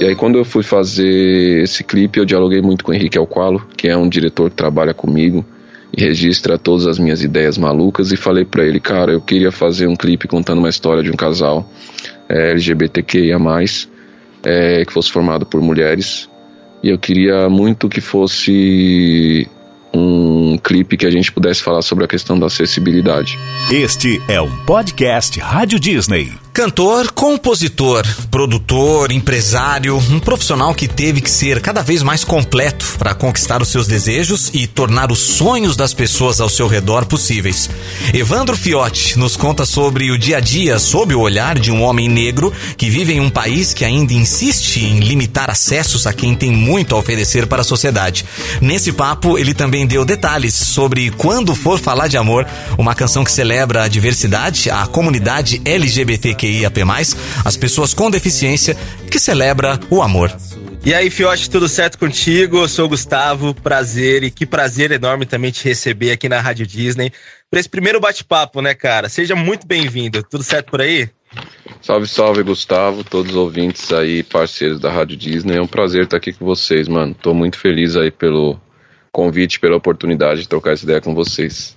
E 0.00 0.04
aí 0.06 0.16
quando 0.16 0.38
eu 0.38 0.44
fui 0.44 0.62
fazer 0.62 1.62
esse 1.62 1.84
clipe, 1.84 2.18
eu 2.18 2.24
dialoguei 2.24 2.60
muito 2.60 2.84
com 2.84 2.92
o 2.92 2.94
Henrique 2.94 3.16
Alqualo, 3.16 3.64
que 3.76 3.88
é 3.88 3.96
um 3.96 4.08
diretor 4.08 4.50
que 4.50 4.56
trabalha 4.56 4.92
comigo 4.92 5.44
e 5.96 6.02
registra 6.02 6.58
todas 6.58 6.86
as 6.86 6.98
minhas 6.98 7.22
ideias 7.22 7.56
malucas 7.56 8.10
e 8.10 8.16
falei 8.16 8.44
para 8.44 8.64
ele, 8.64 8.80
cara, 8.80 9.12
eu 9.12 9.20
queria 9.20 9.52
fazer 9.52 9.86
um 9.86 9.94
clipe 9.94 10.26
contando 10.26 10.58
uma 10.58 10.68
história 10.68 11.02
de 11.02 11.10
um 11.10 11.14
casal 11.14 11.70
é, 12.28 12.50
LGBTQIA+, 12.50 13.38
é, 14.42 14.84
que 14.84 14.92
fosse 14.92 15.10
formado 15.12 15.46
por 15.46 15.60
mulheres 15.60 16.28
e 16.82 16.90
eu 16.90 16.98
queria 16.98 17.48
muito 17.48 17.88
que 17.88 18.00
fosse 18.00 19.48
um 19.94 20.58
clipe 20.58 20.96
que 20.96 21.06
a 21.06 21.10
gente 21.10 21.32
pudesse 21.32 21.62
falar 21.62 21.80
sobre 21.80 22.04
a 22.04 22.08
questão 22.08 22.38
da 22.38 22.46
acessibilidade. 22.46 23.38
Este 23.72 24.20
é 24.28 24.40
um 24.40 24.50
podcast 24.66 25.40
Rádio 25.40 25.80
Disney. 25.80 26.43
Cantor, 26.54 27.10
compositor, 27.10 28.06
produtor, 28.30 29.10
empresário, 29.10 29.96
um 29.96 30.20
profissional 30.20 30.72
que 30.72 30.86
teve 30.86 31.20
que 31.20 31.28
ser 31.28 31.60
cada 31.60 31.82
vez 31.82 32.00
mais 32.00 32.22
completo 32.22 32.94
para 32.96 33.12
conquistar 33.12 33.60
os 33.60 33.66
seus 33.66 33.88
desejos 33.88 34.52
e 34.54 34.68
tornar 34.68 35.10
os 35.10 35.18
sonhos 35.18 35.74
das 35.74 35.92
pessoas 35.92 36.40
ao 36.40 36.48
seu 36.48 36.68
redor 36.68 37.06
possíveis. 37.06 37.68
Evandro 38.14 38.56
Fiotti 38.56 39.18
nos 39.18 39.34
conta 39.34 39.66
sobre 39.66 40.12
o 40.12 40.16
dia 40.16 40.36
a 40.36 40.40
dia 40.40 40.78
sob 40.78 41.12
o 41.12 41.18
olhar 41.18 41.58
de 41.58 41.72
um 41.72 41.82
homem 41.82 42.08
negro 42.08 42.52
que 42.76 42.88
vive 42.88 43.14
em 43.14 43.20
um 43.20 43.30
país 43.30 43.74
que 43.74 43.84
ainda 43.84 44.12
insiste 44.12 44.76
em 44.76 45.00
limitar 45.00 45.50
acessos 45.50 46.06
a 46.06 46.12
quem 46.12 46.36
tem 46.36 46.52
muito 46.52 46.94
a 46.94 46.98
oferecer 46.98 47.48
para 47.48 47.62
a 47.62 47.64
sociedade. 47.64 48.24
Nesse 48.60 48.92
papo, 48.92 49.36
ele 49.36 49.54
também 49.54 49.88
deu 49.88 50.04
detalhes 50.04 50.54
sobre 50.54 51.10
quando 51.10 51.52
for 51.52 51.80
falar 51.80 52.06
de 52.06 52.16
amor, 52.16 52.46
uma 52.78 52.94
canção 52.94 53.24
que 53.24 53.32
celebra 53.32 53.82
a 53.82 53.88
diversidade, 53.88 54.70
a 54.70 54.86
comunidade 54.86 55.60
LGBTQ 55.64 56.43
LGBTQIAP+, 56.44 56.80
as 57.44 57.56
pessoas 57.56 57.94
com 57.94 58.10
deficiência, 58.10 58.76
que 59.10 59.18
celebra 59.18 59.80
o 59.90 60.02
amor. 60.02 60.30
E 60.84 60.92
aí, 60.92 61.08
Fiote, 61.08 61.48
tudo 61.48 61.66
certo 61.66 61.98
contigo? 61.98 62.58
Eu 62.58 62.68
sou 62.68 62.84
o 62.84 62.88
Gustavo, 62.90 63.54
prazer 63.54 64.22
e 64.22 64.30
que 64.30 64.44
prazer 64.44 64.92
enorme 64.92 65.24
também 65.24 65.50
te 65.50 65.64
receber 65.64 66.10
aqui 66.10 66.28
na 66.28 66.40
Rádio 66.40 66.66
Disney 66.66 67.10
para 67.50 67.58
esse 67.58 67.68
primeiro 67.68 67.98
bate-papo, 67.98 68.60
né, 68.60 68.74
cara? 68.74 69.08
Seja 69.08 69.34
muito 69.34 69.66
bem-vindo. 69.66 70.22
Tudo 70.22 70.44
certo 70.44 70.70
por 70.70 70.82
aí? 70.82 71.08
Salve, 71.80 72.06
salve, 72.06 72.42
Gustavo, 72.42 73.02
todos 73.02 73.32
os 73.32 73.36
ouvintes 73.36 73.92
aí, 73.92 74.22
parceiros 74.22 74.78
da 74.78 74.90
Rádio 74.90 75.16
Disney. 75.16 75.56
É 75.56 75.62
um 75.62 75.66
prazer 75.66 76.04
estar 76.04 76.18
aqui 76.18 76.32
com 76.32 76.44
vocês, 76.44 76.86
mano. 76.86 77.14
Tô 77.14 77.32
muito 77.32 77.58
feliz 77.58 77.96
aí 77.96 78.10
pelo 78.10 78.60
convite, 79.10 79.58
pela 79.58 79.76
oportunidade 79.76 80.42
de 80.42 80.48
trocar 80.48 80.72
essa 80.72 80.84
ideia 80.84 81.00
com 81.00 81.14
vocês. 81.14 81.76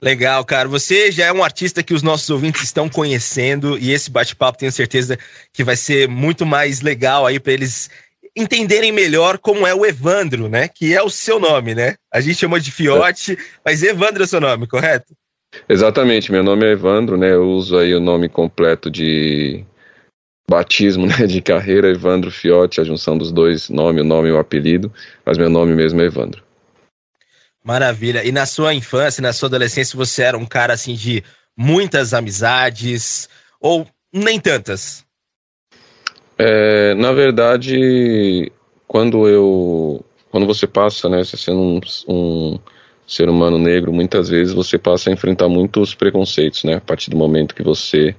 Legal, 0.00 0.44
cara. 0.44 0.68
Você 0.68 1.10
já 1.10 1.26
é 1.26 1.32
um 1.32 1.42
artista 1.42 1.82
que 1.82 1.92
os 1.92 2.02
nossos 2.02 2.30
ouvintes 2.30 2.62
estão 2.62 2.88
conhecendo 2.88 3.76
e 3.78 3.92
esse 3.92 4.10
bate-papo 4.10 4.58
tenho 4.58 4.70
certeza 4.70 5.18
que 5.52 5.64
vai 5.64 5.76
ser 5.76 6.08
muito 6.08 6.46
mais 6.46 6.80
legal 6.80 7.26
aí 7.26 7.40
para 7.40 7.52
eles 7.52 7.90
entenderem 8.36 8.92
melhor 8.92 9.38
como 9.38 9.66
é 9.66 9.74
o 9.74 9.84
Evandro, 9.84 10.48
né? 10.48 10.68
Que 10.68 10.94
é 10.94 11.02
o 11.02 11.10
seu 11.10 11.40
nome, 11.40 11.74
né? 11.74 11.96
A 12.12 12.20
gente 12.20 12.36
chama 12.36 12.60
de 12.60 12.70
Fiote, 12.70 13.36
mas 13.64 13.82
Evandro 13.82 14.22
é 14.22 14.24
o 14.24 14.28
seu 14.28 14.40
nome, 14.40 14.68
correto? 14.68 15.12
Exatamente, 15.68 16.30
meu 16.30 16.44
nome 16.44 16.64
é 16.64 16.72
Evandro, 16.72 17.16
né? 17.16 17.32
Eu 17.32 17.48
uso 17.48 17.76
aí 17.76 17.92
o 17.92 18.00
nome 18.00 18.28
completo 18.28 18.88
de 18.88 19.64
batismo, 20.48 21.06
né? 21.08 21.26
De 21.26 21.42
carreira, 21.42 21.90
Evandro 21.90 22.30
Fiote, 22.30 22.80
a 22.80 22.84
junção 22.84 23.18
dos 23.18 23.32
dois, 23.32 23.68
nome, 23.68 24.00
o 24.00 24.04
nome 24.04 24.28
e 24.28 24.32
o 24.32 24.38
apelido, 24.38 24.92
mas 25.26 25.36
meu 25.36 25.50
nome 25.50 25.74
mesmo 25.74 26.00
é 26.00 26.04
Evandro. 26.04 26.47
Maravilha. 27.68 28.26
E 28.26 28.32
na 28.32 28.46
sua 28.46 28.72
infância, 28.72 29.20
na 29.20 29.30
sua 29.30 29.46
adolescência, 29.46 29.94
você 29.94 30.22
era 30.22 30.38
um 30.38 30.46
cara 30.46 30.72
assim 30.72 30.94
de 30.94 31.22
muitas 31.54 32.14
amizades 32.14 33.28
ou 33.60 33.86
nem 34.10 34.40
tantas? 34.40 35.04
É, 36.38 36.94
na 36.94 37.12
verdade, 37.12 38.50
quando 38.86 39.28
eu, 39.28 40.02
quando 40.30 40.46
você 40.46 40.66
passa, 40.66 41.10
né, 41.10 41.22
sendo 41.24 41.60
um, 41.60 41.80
um 42.08 42.58
ser 43.06 43.28
humano 43.28 43.58
negro, 43.58 43.92
muitas 43.92 44.30
vezes 44.30 44.54
você 44.54 44.78
passa 44.78 45.10
a 45.10 45.12
enfrentar 45.12 45.50
muitos 45.50 45.94
preconceitos, 45.94 46.64
né, 46.64 46.76
a 46.76 46.80
partir 46.80 47.10
do 47.10 47.18
momento 47.18 47.54
que 47.54 47.62
você 47.62 48.16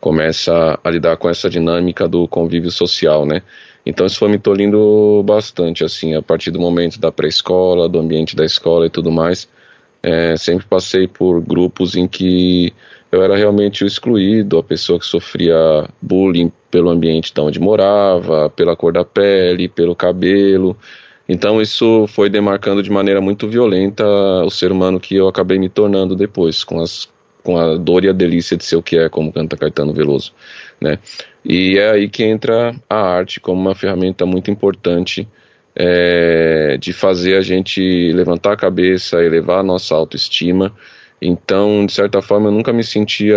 começa 0.00 0.76
a 0.82 0.90
lidar 0.90 1.16
com 1.18 1.30
essa 1.30 1.48
dinâmica 1.48 2.08
do 2.08 2.26
convívio 2.26 2.72
social, 2.72 3.24
né. 3.24 3.42
Então 3.84 4.06
isso 4.06 4.18
foi 4.18 4.28
me 4.28 4.38
tolindo 4.38 5.22
bastante, 5.24 5.84
assim, 5.84 6.14
a 6.14 6.22
partir 6.22 6.50
do 6.50 6.60
momento 6.60 7.00
da 7.00 7.10
pré-escola, 7.10 7.88
do 7.88 7.98
ambiente 7.98 8.36
da 8.36 8.44
escola 8.44 8.86
e 8.86 8.90
tudo 8.90 9.10
mais. 9.10 9.48
É, 10.02 10.36
sempre 10.36 10.66
passei 10.66 11.08
por 11.08 11.40
grupos 11.40 11.96
em 11.96 12.06
que 12.06 12.72
eu 13.10 13.22
era 13.22 13.36
realmente 13.36 13.84
o 13.84 13.86
excluído, 13.86 14.58
a 14.58 14.62
pessoa 14.62 14.98
que 14.98 15.06
sofria 15.06 15.88
bullying 16.00 16.52
pelo 16.70 16.90
ambiente 16.90 17.32
de 17.32 17.40
onde 17.40 17.58
morava, 17.58 18.50
pela 18.50 18.76
cor 18.76 18.92
da 18.92 19.04
pele, 19.04 19.68
pelo 19.68 19.96
cabelo. 19.96 20.76
Então 21.28 21.60
isso 21.60 22.06
foi 22.08 22.28
demarcando 22.30 22.82
de 22.82 22.90
maneira 22.90 23.20
muito 23.20 23.48
violenta 23.48 24.04
o 24.44 24.50
ser 24.50 24.70
humano 24.70 25.00
que 25.00 25.16
eu 25.16 25.28
acabei 25.28 25.58
me 25.58 25.68
tornando 25.68 26.14
depois, 26.14 26.62
com 26.64 26.80
as 26.80 27.08
com 27.42 27.56
a 27.56 27.76
dor 27.76 28.04
e 28.04 28.10
a 28.10 28.12
delícia 28.12 28.58
de 28.58 28.64
ser 28.64 28.76
o 28.76 28.82
que 28.82 28.98
é, 28.98 29.08
como 29.08 29.32
canta 29.32 29.56
Caetano 29.56 29.94
Veloso, 29.94 30.34
né? 30.80 30.98
E 31.44 31.78
é 31.78 31.90
aí 31.90 32.08
que 32.08 32.24
entra 32.24 32.74
a 32.88 32.96
arte 32.96 33.40
como 33.40 33.60
uma 33.60 33.74
ferramenta 33.74 34.26
muito 34.26 34.50
importante 34.50 35.26
é, 35.74 36.76
de 36.78 36.92
fazer 36.92 37.36
a 37.36 37.40
gente 37.40 38.12
levantar 38.12 38.52
a 38.52 38.56
cabeça, 38.56 39.22
elevar 39.22 39.60
a 39.60 39.62
nossa 39.62 39.94
autoestima. 39.94 40.74
Então, 41.22 41.86
de 41.86 41.92
certa 41.92 42.20
forma, 42.20 42.48
eu 42.48 42.52
nunca 42.52 42.72
me 42.72 42.84
sentia 42.84 43.36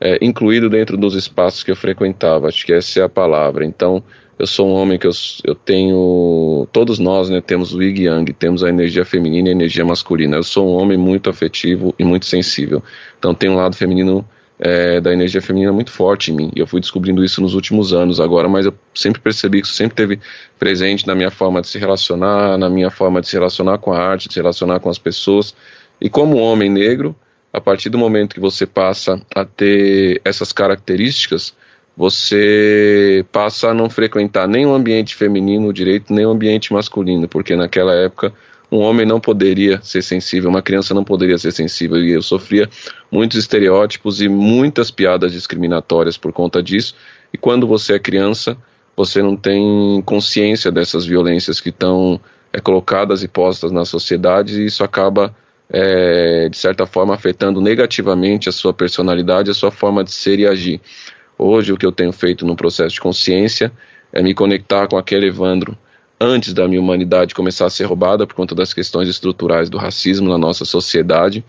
é, 0.00 0.18
incluído 0.20 0.68
dentro 0.68 0.96
dos 0.96 1.14
espaços 1.14 1.62
que 1.62 1.70
eu 1.70 1.76
frequentava. 1.76 2.48
Acho 2.48 2.66
que 2.66 2.72
essa 2.72 3.00
é 3.00 3.02
a 3.02 3.08
palavra. 3.08 3.64
Então, 3.64 4.02
eu 4.38 4.46
sou 4.46 4.68
um 4.68 4.74
homem 4.74 4.98
que 4.98 5.06
eu, 5.06 5.12
eu 5.44 5.54
tenho. 5.54 6.68
Todos 6.72 6.98
nós 6.98 7.30
né, 7.30 7.40
temos 7.40 7.72
o 7.72 7.82
Yin 7.82 8.02
Yang, 8.02 8.32
temos 8.34 8.62
a 8.62 8.68
energia 8.68 9.04
feminina 9.04 9.48
e 9.48 9.52
a 9.52 9.54
energia 9.54 9.84
masculina. 9.84 10.36
Eu 10.36 10.42
sou 10.42 10.68
um 10.68 10.76
homem 10.76 10.98
muito 10.98 11.30
afetivo 11.30 11.94
e 11.98 12.04
muito 12.04 12.26
sensível. 12.26 12.82
Então 13.18 13.34
tem 13.34 13.48
um 13.48 13.56
lado 13.56 13.74
feminino 13.74 14.26
é, 14.58 15.00
da 15.00 15.12
energia 15.12 15.42
feminina 15.42 15.72
muito 15.72 15.90
forte 15.90 16.32
em 16.32 16.34
mim. 16.34 16.50
E 16.54 16.60
eu 16.60 16.66
fui 16.66 16.80
descobrindo 16.80 17.24
isso 17.24 17.40
nos 17.40 17.54
últimos 17.54 17.92
anos 17.92 18.20
agora, 18.20 18.48
mas 18.48 18.66
eu 18.66 18.74
sempre 18.94 19.20
percebi 19.20 19.60
que 19.60 19.66
isso 19.66 19.76
sempre 19.76 19.94
teve 19.94 20.20
presente 20.58 21.06
na 21.06 21.14
minha 21.14 21.30
forma 21.30 21.60
de 21.60 21.68
se 21.68 21.78
relacionar, 21.78 22.56
na 22.56 22.68
minha 22.68 22.90
forma 22.90 23.20
de 23.20 23.28
se 23.28 23.34
relacionar 23.34 23.78
com 23.78 23.92
a 23.92 23.98
arte, 23.98 24.28
de 24.28 24.34
se 24.34 24.40
relacionar 24.40 24.80
com 24.80 24.88
as 24.88 24.98
pessoas. 24.98 25.54
E 26.00 26.08
como 26.08 26.36
homem 26.36 26.70
negro, 26.70 27.14
a 27.52 27.60
partir 27.60 27.88
do 27.88 27.98
momento 27.98 28.34
que 28.34 28.40
você 28.40 28.66
passa 28.66 29.20
a 29.34 29.44
ter 29.44 30.20
essas 30.24 30.52
características, 30.52 31.54
você 31.96 33.24
passa 33.32 33.70
a 33.70 33.74
não 33.74 33.88
frequentar 33.88 34.46
nem 34.46 34.66
o 34.66 34.74
ambiente 34.74 35.14
feminino 35.14 35.72
direito, 35.72 36.12
nem 36.12 36.26
o 36.26 36.30
ambiente 36.30 36.72
masculino, 36.72 37.26
porque 37.26 37.56
naquela 37.56 37.94
época 37.94 38.34
um 38.70 38.78
homem 38.78 39.06
não 39.06 39.20
poderia 39.20 39.80
ser 39.82 40.02
sensível, 40.02 40.50
uma 40.50 40.62
criança 40.62 40.92
não 40.92 41.04
poderia 41.04 41.38
ser 41.38 41.52
sensível, 41.52 42.02
e 42.02 42.12
eu 42.12 42.22
sofria 42.22 42.68
muitos 43.10 43.38
estereótipos 43.38 44.20
e 44.20 44.28
muitas 44.28 44.90
piadas 44.90 45.32
discriminatórias 45.32 46.16
por 46.16 46.32
conta 46.32 46.62
disso. 46.62 46.94
E 47.32 47.38
quando 47.38 47.66
você 47.66 47.94
é 47.94 47.98
criança, 47.98 48.56
você 48.96 49.22
não 49.22 49.36
tem 49.36 50.02
consciência 50.04 50.72
dessas 50.72 51.06
violências 51.06 51.60
que 51.60 51.68
estão 51.68 52.20
é, 52.52 52.60
colocadas 52.60 53.22
e 53.22 53.28
postas 53.28 53.70
na 53.70 53.84
sociedade, 53.84 54.60
e 54.60 54.66
isso 54.66 54.82
acaba, 54.82 55.34
é, 55.70 56.48
de 56.48 56.56
certa 56.56 56.86
forma, 56.86 57.14
afetando 57.14 57.60
negativamente 57.60 58.48
a 58.48 58.52
sua 58.52 58.74
personalidade, 58.74 59.50
a 59.50 59.54
sua 59.54 59.70
forma 59.70 60.02
de 60.02 60.10
ser 60.10 60.40
e 60.40 60.46
agir. 60.46 60.80
Hoje, 61.38 61.72
o 61.72 61.76
que 61.76 61.86
eu 61.86 61.92
tenho 61.92 62.12
feito 62.12 62.44
no 62.44 62.56
processo 62.56 62.94
de 62.94 63.00
consciência 63.00 63.70
é 64.12 64.22
me 64.22 64.34
conectar 64.34 64.88
com 64.88 64.96
aquele 64.96 65.26
Evandro 65.26 65.76
antes 66.20 66.52
da 66.54 66.66
minha 66.66 66.80
humanidade 66.80 67.34
começar 67.34 67.66
a 67.66 67.70
ser 67.70 67.84
roubada 67.84 68.26
por 68.26 68.34
conta 68.34 68.54
das 68.54 68.72
questões 68.72 69.08
estruturais 69.08 69.68
do 69.68 69.78
racismo 69.78 70.28
na 70.28 70.38
nossa 70.38 70.64
sociedade 70.64 71.44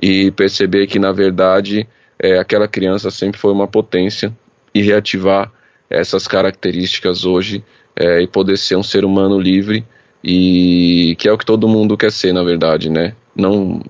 e 0.00 0.30
perceber 0.32 0.86
que, 0.86 0.98
na 0.98 1.12
verdade, 1.12 1.86
é, 2.18 2.38
aquela 2.38 2.66
criança 2.66 3.10
sempre 3.10 3.38
foi 3.38 3.52
uma 3.52 3.68
potência 3.68 4.36
e 4.74 4.82
reativar 4.82 5.52
essas 5.88 6.26
características 6.26 7.24
hoje 7.24 7.64
é, 7.96 8.22
e 8.22 8.26
poder 8.26 8.56
ser 8.56 8.76
um 8.76 8.82
ser 8.82 9.04
humano 9.04 9.38
livre 9.38 9.84
e 10.22 11.16
que 11.18 11.28
é 11.28 11.32
o 11.32 11.38
que 11.38 11.46
todo 11.46 11.68
mundo 11.68 11.96
quer 11.96 12.12
ser, 12.12 12.32
na 12.32 12.42
verdade, 12.42 12.90
né? 12.90 13.14
Não 13.34 13.82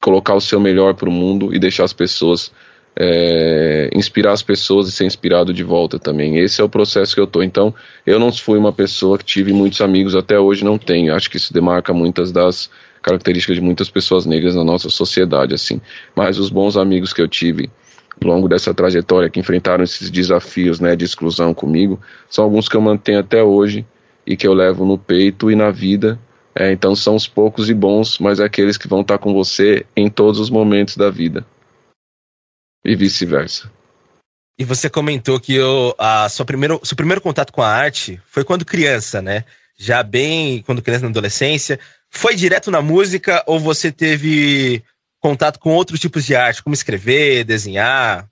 colocar 0.00 0.34
o 0.34 0.40
seu 0.40 0.58
melhor 0.58 0.94
para 0.94 1.08
o 1.08 1.12
mundo 1.12 1.54
e 1.54 1.58
deixar 1.58 1.84
as 1.84 1.92
pessoas 1.92 2.52
é, 2.94 3.90
inspirar 3.94 4.32
as 4.32 4.42
pessoas 4.42 4.88
e 4.88 4.92
ser 4.92 5.04
inspirado 5.04 5.52
de 5.52 5.64
volta 5.64 5.98
também. 5.98 6.38
Esse 6.38 6.60
é 6.60 6.64
o 6.64 6.68
processo 6.68 7.14
que 7.14 7.20
eu 7.20 7.26
tô. 7.26 7.42
Então, 7.42 7.74
eu 8.06 8.18
não 8.18 8.32
fui 8.32 8.58
uma 8.58 8.72
pessoa 8.72 9.18
que 9.18 9.24
tive 9.24 9.52
muitos 9.52 9.80
amigos, 9.80 10.14
até 10.14 10.38
hoje 10.38 10.64
não 10.64 10.78
tenho. 10.78 11.14
Acho 11.14 11.30
que 11.30 11.36
isso 11.36 11.52
demarca 11.52 11.92
muitas 11.92 12.30
das 12.30 12.70
características 13.02 13.56
de 13.56 13.62
muitas 13.62 13.90
pessoas 13.90 14.26
negras 14.26 14.54
na 14.54 14.62
nossa 14.62 14.88
sociedade, 14.88 15.54
assim. 15.54 15.80
Mas 16.14 16.38
os 16.38 16.50
bons 16.50 16.76
amigos 16.76 17.12
que 17.12 17.20
eu 17.20 17.28
tive 17.28 17.70
ao 18.22 18.28
longo 18.28 18.48
dessa 18.48 18.72
trajetória, 18.72 19.28
que 19.28 19.40
enfrentaram 19.40 19.82
esses 19.82 20.08
desafios, 20.10 20.78
né, 20.78 20.94
de 20.94 21.04
exclusão 21.04 21.52
comigo, 21.52 21.98
são 22.30 22.44
alguns 22.44 22.68
que 22.68 22.76
eu 22.76 22.80
mantenho 22.80 23.18
até 23.18 23.42
hoje 23.42 23.84
e 24.24 24.36
que 24.36 24.46
eu 24.46 24.54
levo 24.54 24.84
no 24.84 24.96
peito 24.96 25.50
e 25.50 25.56
na 25.56 25.70
vida. 25.70 26.20
É, 26.54 26.70
então, 26.70 26.94
são 26.94 27.16
os 27.16 27.26
poucos 27.26 27.70
e 27.70 27.74
bons, 27.74 28.18
mas 28.18 28.38
é 28.38 28.44
aqueles 28.44 28.76
que 28.76 28.86
vão 28.86 29.00
estar 29.00 29.18
com 29.18 29.32
você 29.32 29.86
em 29.96 30.08
todos 30.08 30.38
os 30.38 30.50
momentos 30.50 30.96
da 30.96 31.10
vida 31.10 31.44
e 32.84 32.96
vice-versa. 32.96 33.70
E 34.58 34.64
você 34.64 34.88
comentou 34.88 35.40
que 35.40 35.58
o 35.60 35.94
a 35.98 36.28
sua 36.28 36.44
primeiro, 36.44 36.80
seu 36.84 36.96
primeiro 36.96 37.20
contato 37.20 37.52
com 37.52 37.62
a 37.62 37.68
arte 37.68 38.20
foi 38.26 38.44
quando 38.44 38.64
criança, 38.64 39.22
né? 39.22 39.44
Já 39.78 40.02
bem 40.02 40.62
quando 40.62 40.82
criança 40.82 41.04
na 41.04 41.10
adolescência. 41.10 41.80
Foi 42.10 42.34
direto 42.34 42.70
na 42.70 42.82
música 42.82 43.42
ou 43.46 43.58
você 43.58 43.90
teve 43.90 44.82
contato 45.18 45.58
com 45.58 45.70
outros 45.70 45.98
tipos 45.98 46.24
de 46.24 46.36
arte, 46.36 46.62
como 46.62 46.74
escrever, 46.74 47.44
desenhar? 47.44 48.28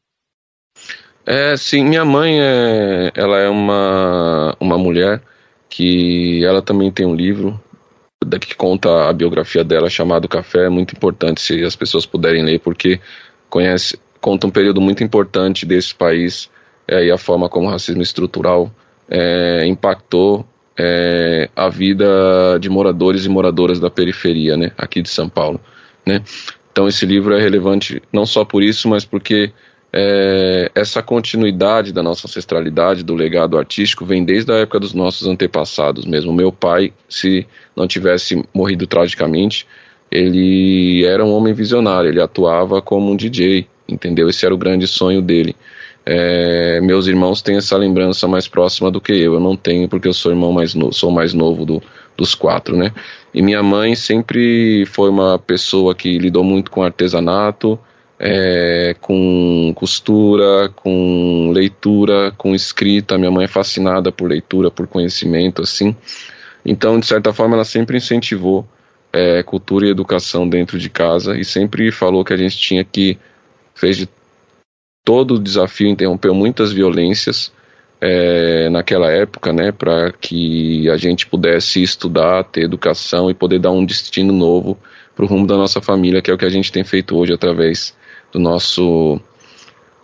É, 1.24 1.56
sim, 1.56 1.84
minha 1.84 2.04
mãe 2.04 2.40
é, 2.40 3.12
ela 3.14 3.38
é 3.38 3.48
uma, 3.48 4.56
uma 4.60 4.76
mulher 4.76 5.22
que 5.68 6.44
ela 6.44 6.60
também 6.60 6.90
tem 6.90 7.06
um 7.06 7.14
livro 7.14 7.60
que 8.40 8.54
conta 8.54 9.08
a 9.08 9.12
biografia 9.12 9.64
dela 9.64 9.88
chamado 9.88 10.28
Café, 10.28 10.66
é 10.66 10.68
muito 10.68 10.94
importante 10.94 11.40
se 11.40 11.64
as 11.64 11.74
pessoas 11.74 12.04
puderem 12.04 12.44
ler, 12.44 12.60
porque 12.60 13.00
conhece, 13.48 13.98
conta 14.20 14.46
um 14.46 14.50
período 14.50 14.80
muito 14.80 15.02
importante 15.02 15.64
desse 15.64 15.94
país 15.94 16.50
é, 16.86 17.06
e 17.06 17.10
a 17.10 17.18
forma 17.18 17.48
como 17.48 17.66
o 17.66 17.70
racismo 17.70 18.02
estrutural 18.02 18.70
é, 19.08 19.66
impactou 19.66 20.46
é, 20.78 21.48
a 21.54 21.68
vida 21.68 22.58
de 22.60 22.68
moradores 22.68 23.24
e 23.24 23.28
moradoras 23.28 23.78
da 23.80 23.90
periferia, 23.90 24.56
né, 24.56 24.72
aqui 24.78 25.02
de 25.02 25.08
São 25.08 25.28
Paulo, 25.28 25.60
né. 26.06 26.22
Então 26.72 26.86
esse 26.86 27.04
livro 27.04 27.34
é 27.34 27.40
relevante 27.40 28.02
não 28.12 28.24
só 28.24 28.44
por 28.44 28.62
isso, 28.62 28.88
mas 28.88 29.04
porque 29.04 29.52
é, 29.92 30.70
essa 30.74 31.02
continuidade 31.02 31.92
da 31.92 32.02
nossa 32.02 32.26
ancestralidade, 32.26 33.02
do 33.02 33.14
legado 33.14 33.58
artístico, 33.58 34.04
vem 34.04 34.24
desde 34.24 34.52
a 34.52 34.56
época 34.56 34.78
dos 34.78 34.94
nossos 34.94 35.26
antepassados 35.26 36.04
mesmo. 36.04 36.32
Meu 36.32 36.52
pai, 36.52 36.92
se 37.08 37.46
não 37.74 37.88
tivesse 37.88 38.44
morrido 38.54 38.86
tragicamente, 38.86 39.66
ele 40.10 41.04
era 41.04 41.24
um 41.24 41.32
homem 41.32 41.52
visionário, 41.52 42.08
ele 42.08 42.20
atuava 42.20 42.80
como 42.80 43.10
um 43.10 43.16
DJ, 43.16 43.66
entendeu? 43.92 44.28
Esse 44.28 44.44
era 44.44 44.54
o 44.54 44.58
grande 44.58 44.86
sonho 44.86 45.20
dele. 45.20 45.54
É, 46.04 46.80
meus 46.80 47.06
irmãos 47.06 47.42
têm 47.42 47.56
essa 47.56 47.76
lembrança 47.76 48.26
mais 48.26 48.48
próxima 48.48 48.90
do 48.90 49.00
que 49.00 49.12
eu. 49.12 49.34
Eu 49.34 49.40
não 49.40 49.56
tenho 49.56 49.88
porque 49.88 50.08
eu 50.08 50.14
sou 50.14 50.32
irmão 50.32 50.52
mais 50.52 50.74
novo, 50.74 50.92
sou 50.92 51.10
mais 51.10 51.34
novo 51.34 51.64
do, 51.64 51.82
dos 52.16 52.34
quatro, 52.34 52.76
né? 52.76 52.92
E 53.32 53.42
minha 53.42 53.62
mãe 53.62 53.94
sempre 53.94 54.84
foi 54.86 55.10
uma 55.10 55.38
pessoa 55.38 55.94
que 55.94 56.18
lidou 56.18 56.42
muito 56.42 56.70
com 56.70 56.82
artesanato, 56.82 57.78
é, 58.18 58.94
com 59.00 59.72
costura, 59.74 60.68
com 60.74 61.50
leitura, 61.52 62.32
com 62.36 62.54
escrita. 62.54 63.18
Minha 63.18 63.30
mãe 63.30 63.44
é 63.44 63.48
fascinada 63.48 64.10
por 64.10 64.28
leitura, 64.28 64.70
por 64.70 64.86
conhecimento, 64.86 65.62
assim. 65.62 65.94
Então, 66.64 66.98
de 66.98 67.06
certa 67.06 67.32
forma, 67.32 67.56
ela 67.56 67.64
sempre 67.64 67.96
incentivou 67.96 68.66
é, 69.12 69.42
cultura 69.42 69.86
e 69.86 69.90
educação 69.90 70.48
dentro 70.48 70.78
de 70.78 70.88
casa 70.88 71.38
e 71.38 71.44
sempre 71.44 71.90
falou 71.90 72.24
que 72.24 72.32
a 72.32 72.36
gente 72.36 72.56
tinha 72.56 72.84
que 72.84 73.18
fez 73.80 73.96
de 73.96 74.08
todo 75.04 75.34
o 75.34 75.38
desafio, 75.38 75.88
interrompeu 75.88 76.34
muitas 76.34 76.72
violências 76.72 77.50
é, 78.00 78.68
naquela 78.70 79.10
época, 79.10 79.52
né, 79.52 79.72
para 79.72 80.12
que 80.12 80.88
a 80.90 80.96
gente 80.96 81.26
pudesse 81.26 81.82
estudar, 81.82 82.44
ter 82.44 82.62
educação 82.62 83.30
e 83.30 83.34
poder 83.34 83.58
dar 83.58 83.70
um 83.70 83.84
destino 83.84 84.32
novo 84.32 84.78
para 85.14 85.24
o 85.24 85.28
rumo 85.28 85.46
da 85.46 85.56
nossa 85.56 85.80
família, 85.80 86.22
que 86.22 86.30
é 86.30 86.34
o 86.34 86.38
que 86.38 86.44
a 86.44 86.50
gente 86.50 86.70
tem 86.70 86.84
feito 86.84 87.16
hoje 87.16 87.32
através 87.32 87.94
do 88.32 88.38
nosso 88.38 89.20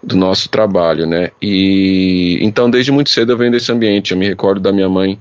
do 0.02 0.14
nosso 0.14 0.48
trabalho, 0.48 1.06
né? 1.06 1.30
E 1.40 2.38
então 2.40 2.70
desde 2.70 2.92
muito 2.92 3.10
cedo 3.10 3.32
eu 3.32 3.36
venho 3.36 3.50
desse 3.50 3.72
ambiente. 3.72 4.12
Eu 4.12 4.18
me 4.18 4.26
recordo 4.26 4.60
da 4.60 4.72
minha 4.72 4.88
mãe 4.88 5.18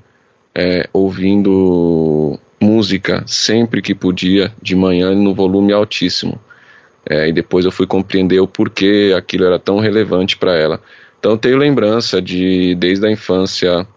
é, 0.54 0.88
ouvindo 0.94 2.38
música 2.62 3.24
sempre 3.26 3.82
que 3.82 3.96
podia 3.96 4.52
de 4.62 4.76
manhã 4.76 5.16
no 5.16 5.34
volume 5.34 5.74
altíssimo. 5.74 6.40
É, 7.08 7.28
e 7.28 7.32
depois 7.32 7.66
eu 7.66 7.72
fui 7.72 7.86
compreender 7.86 8.40
o 8.40 8.48
porquê 8.48 9.14
aquilo 9.16 9.46
era 9.46 9.60
tão 9.60 9.80
relevante 9.80 10.38
para 10.38 10.56
ela. 10.56 10.82
Então 11.20 11.38
tenho 11.38 11.58
lembrança 11.58 12.22
de 12.22 12.76
desde 12.76 13.06
a 13.06 13.12
infância 13.12 13.88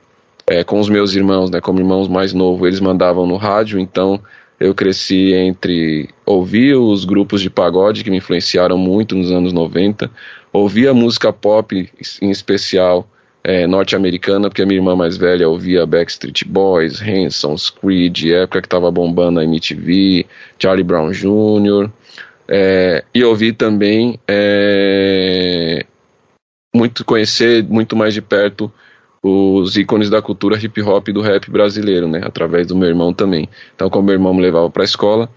é, 0.47 0.65
com 0.65 0.81
os 0.81 0.89
meus 0.89 1.15
irmãos, 1.15 1.51
né? 1.51 1.61
Como 1.61 1.79
irmãos 1.79 2.09
mais 2.09 2.33
novos, 2.33 2.67
eles 2.67 2.81
mandavam 2.81 3.27
no 3.27 3.37
rádio, 3.37 3.79
então 3.79 4.21
eu 4.59 4.75
cresci 4.75 5.33
entre 5.33 6.09
ouvir 6.27 6.75
os 6.75 7.05
grupos 7.05 7.41
de 7.41 7.51
pagode 7.51 8.03
que 8.03 8.11
me 8.11 8.17
influenciaram 8.17 8.77
muito 8.77 9.15
nos 9.15 9.31
anos 9.31 9.53
90, 9.53 10.11
ouvir 10.53 10.89
a 10.89 10.95
música 10.95 11.33
pop, 11.33 11.91
em 12.21 12.31
especial 12.31 13.09
é, 13.45 13.67
norte-americana, 13.67 14.49
porque 14.49 14.63
a 14.63 14.67
minha 14.67 14.79
irmã 14.79 14.97
mais 14.97 15.17
velha 15.17 15.49
ouvia 15.49 15.87
Backstreet 15.87 16.45
Boys, 16.45 17.01
Hanson, 17.01 17.55
Creed, 17.81 18.27
época 18.33 18.61
que 18.61 18.67
estava 18.67 18.91
bombando 18.91 19.39
a 19.39 19.45
MTV, 19.45 20.27
Charlie 20.59 20.85
Brown 20.85 21.11
Jr., 21.13 21.91
é, 22.51 23.05
e 23.15 23.23
ouvi 23.25 23.53
também 23.53 24.19
é, 24.27 25.85
muito 26.75 27.05
conhecer 27.05 27.63
muito 27.65 27.95
mais 27.95 28.15
de 28.15 28.23
perto 28.23 28.73
os 29.23 29.77
ícones 29.77 30.09
da 30.09 30.23
cultura 30.23 30.57
hip 30.57 30.81
hop 30.81 31.09
e 31.09 31.13
do 31.13 31.21
rap 31.21 31.51
brasileiro, 31.51 32.09
né? 32.09 32.21
Através 32.25 32.67
do 32.69 32.77
meu 32.77 32.89
irmão 32.89 33.13
também. 33.13 33.49
Então, 33.75 33.91
como 33.91 34.07
meu 34.07 34.15
irmão 34.15 34.33
me 34.33 34.41
levava 34.41 34.71
para 34.71 34.83
a 34.83 34.85
escola, 34.85 35.29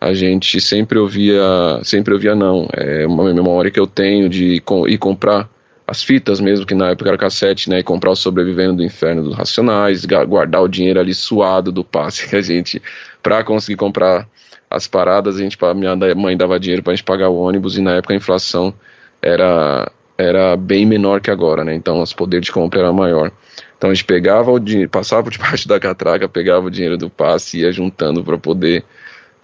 a 0.00 0.12
gente 0.12 0.60
sempre 0.60 0.98
ouvia, 0.98 1.42
sempre 1.82 2.12
ouvia 2.12 2.34
não. 2.34 2.68
É 2.72 3.06
uma 3.06 3.32
memória 3.32 3.70
que 3.70 3.80
eu 3.80 3.86
tenho 3.86 4.28
de 4.28 4.62
ir 4.86 4.98
comprar 4.98 5.48
as 5.86 6.02
fitas 6.02 6.40
mesmo, 6.40 6.66
que 6.66 6.74
na 6.74 6.90
época 6.90 7.08
era 7.08 7.16
cassete, 7.16 7.70
né? 7.70 7.78
E 7.78 7.82
comprar 7.82 8.10
o 8.10 8.16
Sobrevivendo 8.16 8.76
do 8.76 8.84
Inferno 8.84 9.22
dos 9.22 9.36
Racionais, 9.36 10.04
guardar 10.04 10.62
o 10.62 10.68
dinheiro 10.68 11.00
ali 11.00 11.14
suado 11.14 11.72
do 11.72 11.84
passe 11.84 12.26
que 12.28 12.36
a 12.36 12.42
gente, 12.42 12.82
para 13.22 13.42
conseguir 13.42 13.76
comprar 13.76 14.28
as 14.70 14.86
paradas, 14.86 15.36
a 15.36 15.40
gente, 15.40 15.58
minha 15.74 15.96
mãe 16.14 16.36
dava 16.36 16.60
dinheiro 16.60 16.82
para 16.82 16.92
a 16.92 16.96
gente 16.96 17.04
pagar 17.04 17.28
o 17.28 17.38
ônibus 17.38 17.76
e 17.76 17.80
na 17.80 17.96
época 17.96 18.14
a 18.14 18.16
inflação 18.16 18.74
era 19.22 19.90
era 20.16 20.56
bem 20.56 20.84
menor 20.84 21.20
que 21.20 21.30
agora, 21.30 21.64
né? 21.64 21.72
Então 21.74 22.02
os 22.02 22.12
poderes 22.12 22.46
de 22.46 22.52
compra 22.52 22.80
era 22.80 22.92
maior. 22.92 23.30
Então 23.76 23.90
a 23.90 23.94
gente 23.94 24.04
pegava 24.04 24.50
o 24.50 24.58
dinheiro, 24.58 24.90
passava 24.90 25.22
por 25.22 25.30
debaixo 25.30 25.66
da 25.68 25.78
catraca, 25.78 26.28
pegava 26.28 26.66
o 26.66 26.70
dinheiro 26.70 26.98
do 26.98 27.08
passe 27.08 27.58
e 27.58 27.60
ia 27.62 27.70
juntando 27.70 28.24
para 28.24 28.36
poder 28.36 28.84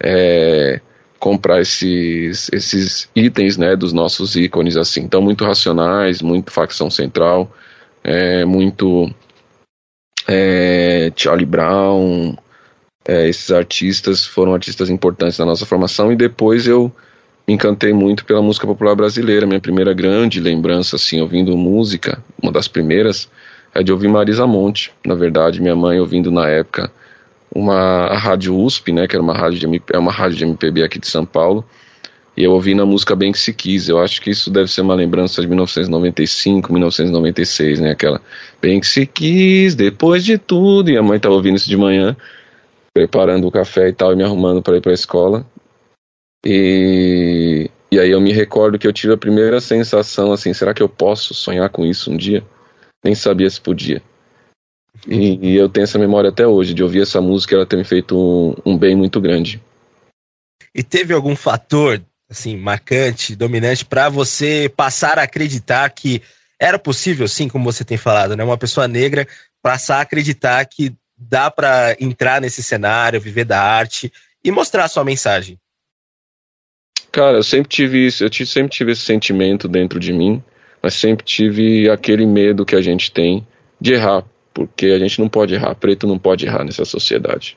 é, 0.00 0.80
comprar 1.20 1.60
esses, 1.60 2.50
esses 2.52 3.08
itens, 3.14 3.56
né, 3.56 3.76
dos 3.76 3.92
nossos 3.92 4.34
ícones 4.34 4.76
assim. 4.76 5.02
Então 5.02 5.22
muito 5.22 5.44
racionais, 5.44 6.20
muito 6.20 6.50
facção 6.50 6.90
central, 6.90 7.52
é, 8.02 8.44
muito 8.44 9.08
é, 10.26 11.12
Charlie 11.14 11.46
Brown, 11.46 12.36
é, 13.06 13.28
esses 13.28 13.50
artistas 13.50 14.24
foram 14.24 14.54
artistas 14.54 14.88
importantes 14.88 15.38
na 15.38 15.44
nossa 15.44 15.66
formação 15.66 16.12
e 16.12 16.16
depois 16.16 16.66
eu 16.66 16.90
me 17.46 17.54
encantei 17.54 17.92
muito 17.92 18.24
pela 18.24 18.40
música 18.40 18.66
popular 18.66 18.94
brasileira. 18.94 19.46
Minha 19.46 19.60
primeira 19.60 19.92
grande 19.92 20.40
lembrança, 20.40 20.96
assim, 20.96 21.20
ouvindo 21.20 21.56
música, 21.56 22.22
uma 22.42 22.50
das 22.50 22.66
primeiras, 22.66 23.28
é 23.74 23.82
de 23.82 23.92
ouvir 23.92 24.08
Marisa 24.08 24.46
Monte. 24.46 24.92
Na 25.04 25.14
verdade, 25.14 25.60
minha 25.60 25.76
mãe 25.76 26.00
ouvindo 26.00 26.30
na 26.30 26.48
época 26.48 26.90
uma 27.54 28.06
a 28.06 28.18
rádio 28.18 28.56
USP, 28.56 28.92
né, 28.92 29.06
que 29.06 29.14
era 29.14 29.22
uma 29.22 29.34
rádio 29.34 29.60
de 29.60 29.66
MP, 29.66 29.94
é 29.94 29.98
uma 29.98 30.10
rádio 30.10 30.38
de 30.38 30.44
MPB 30.44 30.82
aqui 30.82 30.98
de 30.98 31.06
São 31.06 31.24
Paulo. 31.24 31.64
E 32.36 32.42
eu 32.42 32.50
ouvi 32.50 32.74
na 32.74 32.84
música 32.84 33.14
Bem 33.14 33.30
Que 33.30 33.38
Se 33.38 33.52
Quis. 33.52 33.88
Eu 33.88 34.00
acho 34.00 34.20
que 34.20 34.30
isso 34.30 34.50
deve 34.50 34.68
ser 34.68 34.80
uma 34.80 34.94
lembrança 34.94 35.40
de 35.40 35.46
1995, 35.46 36.72
1996, 36.72 37.78
né? 37.78 37.90
Aquela 37.92 38.20
Bem 38.60 38.80
Que 38.80 38.86
Se 38.88 39.06
Quis, 39.06 39.76
depois 39.76 40.24
de 40.24 40.36
tudo. 40.36 40.90
E 40.90 40.96
a 40.96 41.02
mãe 41.02 41.16
estava 41.16 41.34
ouvindo 41.36 41.56
isso 41.56 41.68
de 41.68 41.76
manhã, 41.76 42.16
preparando 42.94 43.48
o 43.48 43.50
café 43.50 43.88
e 43.88 43.92
tal, 43.92 44.12
e 44.12 44.16
me 44.16 44.22
arrumando 44.22 44.62
para 44.62 44.76
ir 44.76 44.80
para 44.80 44.92
a 44.92 44.94
escola. 44.94 45.44
E, 46.46 47.68
e 47.90 47.98
aí 47.98 48.10
eu 48.10 48.20
me 48.20 48.32
recordo 48.32 48.78
que 48.78 48.86
eu 48.86 48.92
tive 48.92 49.12
a 49.14 49.18
primeira 49.18 49.60
sensação 49.60 50.32
assim, 50.32 50.54
será 50.54 50.72
que 50.72 50.82
eu 50.82 50.88
posso 50.88 51.34
sonhar 51.34 51.68
com 51.70 51.84
isso 51.84 52.10
um 52.10 52.16
dia? 52.16 52.44
Nem 53.04 53.14
sabia 53.14 53.50
se 53.50 53.60
podia. 53.60 54.00
E, 55.08 55.50
e 55.50 55.56
eu 55.56 55.68
tenho 55.68 55.84
essa 55.84 55.98
memória 55.98 56.30
até 56.30 56.46
hoje, 56.46 56.72
de 56.72 56.82
ouvir 56.82 57.02
essa 57.02 57.20
música, 57.20 57.56
ela 57.56 57.66
ter 57.66 57.76
me 57.76 57.84
feito 57.84 58.16
um, 58.16 58.54
um 58.64 58.78
bem 58.78 58.94
muito 58.94 59.20
grande. 59.20 59.60
E 60.72 60.82
teve 60.82 61.12
algum 61.12 61.34
fator, 61.34 62.00
assim, 62.30 62.56
marcante, 62.56 63.34
dominante, 63.34 63.84
para 63.84 64.08
você 64.08 64.72
passar 64.74 65.18
a 65.18 65.22
acreditar 65.22 65.88
que 65.90 66.22
era 66.60 66.78
possível, 66.78 67.26
sim, 67.26 67.48
como 67.48 67.70
você 67.70 67.84
tem 67.84 67.98
falado, 67.98 68.36
né? 68.36 68.44
Uma 68.44 68.56
pessoa 68.56 68.86
negra 68.86 69.26
passar 69.62 69.98
a 69.98 70.02
acreditar 70.02 70.64
que 70.66 70.94
dá 71.16 71.50
para 71.50 71.96
entrar 72.00 72.40
nesse 72.40 72.62
cenário, 72.62 73.20
viver 73.20 73.44
da 73.44 73.60
arte 73.60 74.12
e 74.42 74.50
mostrar 74.50 74.84
a 74.84 74.88
sua 74.88 75.04
mensagem. 75.04 75.58
Cara, 77.10 77.38
eu 77.38 77.44
sempre 77.44 77.68
tive 77.68 78.06
isso, 78.06 78.24
eu 78.24 78.46
sempre 78.46 78.70
tive 78.70 78.92
esse 78.92 79.02
sentimento 79.02 79.68
dentro 79.68 80.00
de 80.00 80.12
mim, 80.12 80.42
mas 80.82 80.94
sempre 80.94 81.24
tive 81.24 81.88
aquele 81.88 82.26
medo 82.26 82.64
que 82.64 82.74
a 82.74 82.80
gente 82.80 83.10
tem 83.12 83.46
de 83.80 83.94
errar, 83.94 84.24
porque 84.52 84.86
a 84.86 84.98
gente 84.98 85.20
não 85.20 85.28
pode 85.28 85.54
errar, 85.54 85.74
preto 85.76 86.06
não 86.06 86.18
pode 86.18 86.44
errar 86.44 86.64
nessa 86.64 86.84
sociedade, 86.84 87.56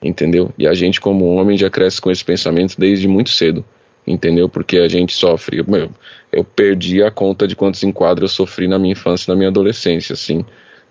entendeu? 0.00 0.52
E 0.56 0.68
a 0.68 0.72
gente, 0.72 1.00
como 1.00 1.34
homem, 1.34 1.58
já 1.58 1.68
cresce 1.68 2.00
com 2.00 2.10
esse 2.10 2.24
pensamento 2.24 2.78
desde 2.78 3.08
muito 3.08 3.30
cedo, 3.30 3.64
entendeu? 4.06 4.48
Porque 4.48 4.78
a 4.78 4.88
gente 4.88 5.14
sofre. 5.14 5.62
Meu, 5.68 5.90
eu 6.30 6.44
perdi 6.44 7.02
a 7.02 7.10
conta 7.10 7.48
de 7.48 7.56
quantos 7.56 7.82
enquadros 7.82 8.30
eu 8.30 8.36
sofri 8.36 8.68
na 8.68 8.78
minha 8.78 8.92
infância 8.92 9.32
na 9.32 9.36
minha 9.36 9.48
adolescência, 9.48 10.12
assim, 10.14 10.44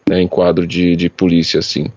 né, 0.09 0.21
em 0.21 0.27
quadro 0.27 0.65
de, 0.67 0.95
de 0.95 1.09
polícia, 1.09 1.59
assim. 1.59 1.91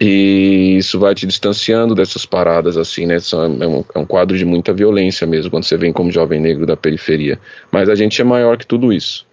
E 0.00 0.76
isso 0.78 0.98
vai 0.98 1.14
te 1.14 1.26
distanciando 1.26 1.94
dessas 1.94 2.24
paradas, 2.24 2.76
assim, 2.76 3.04
né? 3.04 3.16
É 3.16 3.66
um, 3.66 3.84
é 3.94 3.98
um 3.98 4.06
quadro 4.06 4.38
de 4.38 4.44
muita 4.44 4.72
violência 4.72 5.26
mesmo, 5.26 5.50
quando 5.50 5.64
você 5.64 5.76
vem 5.76 5.92
como 5.92 6.10
jovem 6.12 6.40
negro 6.40 6.64
da 6.64 6.76
periferia. 6.76 7.38
Mas 7.72 7.88
a 7.88 7.96
gente 7.96 8.20
é 8.20 8.24
maior 8.24 8.56
que 8.56 8.66
tudo 8.66 8.92
isso. 8.92 9.26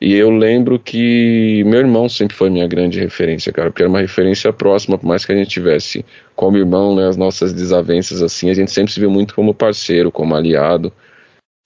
E 0.00 0.14
eu 0.14 0.30
lembro 0.30 0.78
que 0.78 1.62
meu 1.64 1.78
irmão 1.78 2.08
sempre 2.08 2.36
foi 2.36 2.50
minha 2.50 2.66
grande 2.66 2.98
referência, 2.98 3.52
cara, 3.52 3.70
porque 3.70 3.82
era 3.82 3.88
uma 3.88 4.00
referência 4.00 4.52
próxima, 4.52 4.98
por 4.98 5.06
mais 5.06 5.24
que 5.24 5.32
a 5.32 5.36
gente 5.36 5.48
tivesse 5.48 6.04
como 6.34 6.56
irmão, 6.56 6.96
né, 6.96 7.06
as 7.06 7.16
nossas 7.16 7.52
desavenças 7.52 8.20
assim, 8.20 8.50
a 8.50 8.54
gente 8.54 8.72
sempre 8.72 8.92
se 8.92 8.98
viu 8.98 9.10
muito 9.10 9.32
como 9.32 9.54
parceiro, 9.54 10.10
como 10.10 10.34
aliado. 10.34 10.92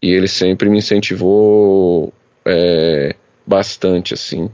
E 0.02 0.10
ele 0.10 0.28
sempre 0.28 0.68
me 0.68 0.78
incentivou 0.78 2.12
é, 2.44 3.14
bastante, 3.46 4.12
assim. 4.14 4.50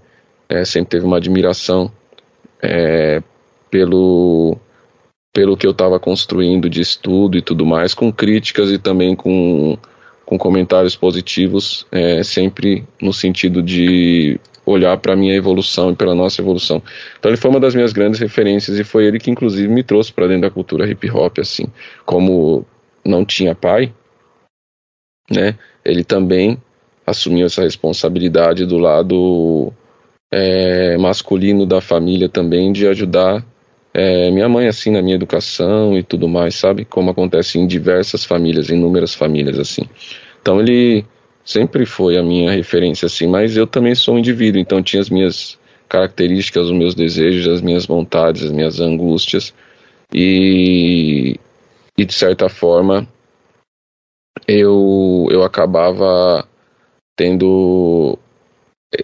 É, 0.53 0.67
sempre 0.67 0.91
teve 0.91 1.07
uma 1.07 1.17
admiração 1.17 1.91
é, 2.63 3.23
pelo, 3.71 4.59
pelo 5.33 5.57
que 5.57 5.67
eu 5.67 5.71
estava 5.71 5.99
construindo 5.99 6.69
de 6.69 6.83
estudo 6.83 7.39
e 7.39 7.43
tudo 7.43 7.65
mais, 7.65 7.95
com 7.95 8.13
críticas 8.13 8.71
e 8.71 8.79
também 8.79 9.17
com 9.17 9.79
com 10.25 10.39
comentários 10.39 10.97
positivos, 10.97 11.87
é, 11.93 12.23
sempre 12.23 12.87
no 13.01 13.13
sentido 13.13 13.63
de 13.63 14.41
olhar 14.65 14.97
para 14.97 15.13
a 15.13 15.17
minha 15.17 15.35
evolução 15.35 15.91
e 15.91 15.97
pela 15.97 16.15
nossa 16.15 16.41
evolução. 16.41 16.83
Então 17.19 17.31
ele 17.31 17.37
foi 17.37 17.51
uma 17.51 17.61
das 17.61 17.75
minhas 17.75 17.93
grandes 17.93 18.19
referências 18.19 18.79
e 18.79 18.85
foi 18.85 19.05
ele 19.05 19.19
que 19.19 19.31
inclusive 19.31 19.69
me 19.69 19.83
trouxe 19.83 20.11
para 20.11 20.29
dentro 20.29 20.43
da 20.43 20.51
cultura 20.51 20.89
hip 20.89 21.11
hop 21.11 21.39
assim, 21.39 21.67
como 22.07 22.65
não 23.05 23.27
tinha 23.27 23.55
pai, 23.55 23.93
né? 25.31 25.59
Ele 25.85 26.05
também 26.05 26.57
assumiu 27.07 27.45
essa 27.45 27.63
responsabilidade 27.63 28.65
do 28.65 28.79
lado 28.79 29.73
é, 30.33 30.97
masculino 30.97 31.67
da 31.67 31.81
família 31.83 32.29
também 32.29 32.73
de 32.73 32.87
ajudar 32.89 33.45
é, 33.93 34.31
minha 34.31 34.49
mãe 34.49 34.67
assim 34.67 34.91
na 34.91 35.03
minha 35.03 35.17
educação 35.17 35.97
e 35.97 36.03
tudo 36.03 36.27
mais, 36.27 36.55
sabe? 36.55 36.87
Como 36.87 37.11
acontece 37.11 37.59
em 37.59 37.67
diversas 37.67 38.25
famílias, 38.25 38.71
inúmeras 38.71 39.15
famílias 39.15 39.59
assim. 39.59 39.83
Então 40.41 40.59
ele 40.59 41.05
sempre 41.45 41.85
foi 41.85 42.17
a 42.17 42.23
minha 42.23 42.51
referência 42.51 43.07
assim, 43.07 43.27
mas 43.27 43.57
eu 43.57 43.67
também 43.67 43.95
sou 43.95 44.15
um 44.15 44.19
indivíduo, 44.19 44.61
então 44.61 44.83
tinha 44.83 45.03
as 45.03 45.11
minhas 45.11 45.59
características, 45.89 46.67
os 46.67 46.73
meus 46.73 46.95
desejos, 46.95 47.47
as 47.47 47.61
minhas 47.61 47.85
vontades, 47.85 48.43
as 48.43 48.51
minhas 48.51 48.81
angústias 48.81 49.53
e, 50.15 51.39
e 51.99 52.05
de 52.05 52.15
certa 52.15 52.49
forma 52.49 53.07
eu 54.49 55.29
eu 55.31 55.43
acabava 55.43 56.47
tendo 57.15 58.19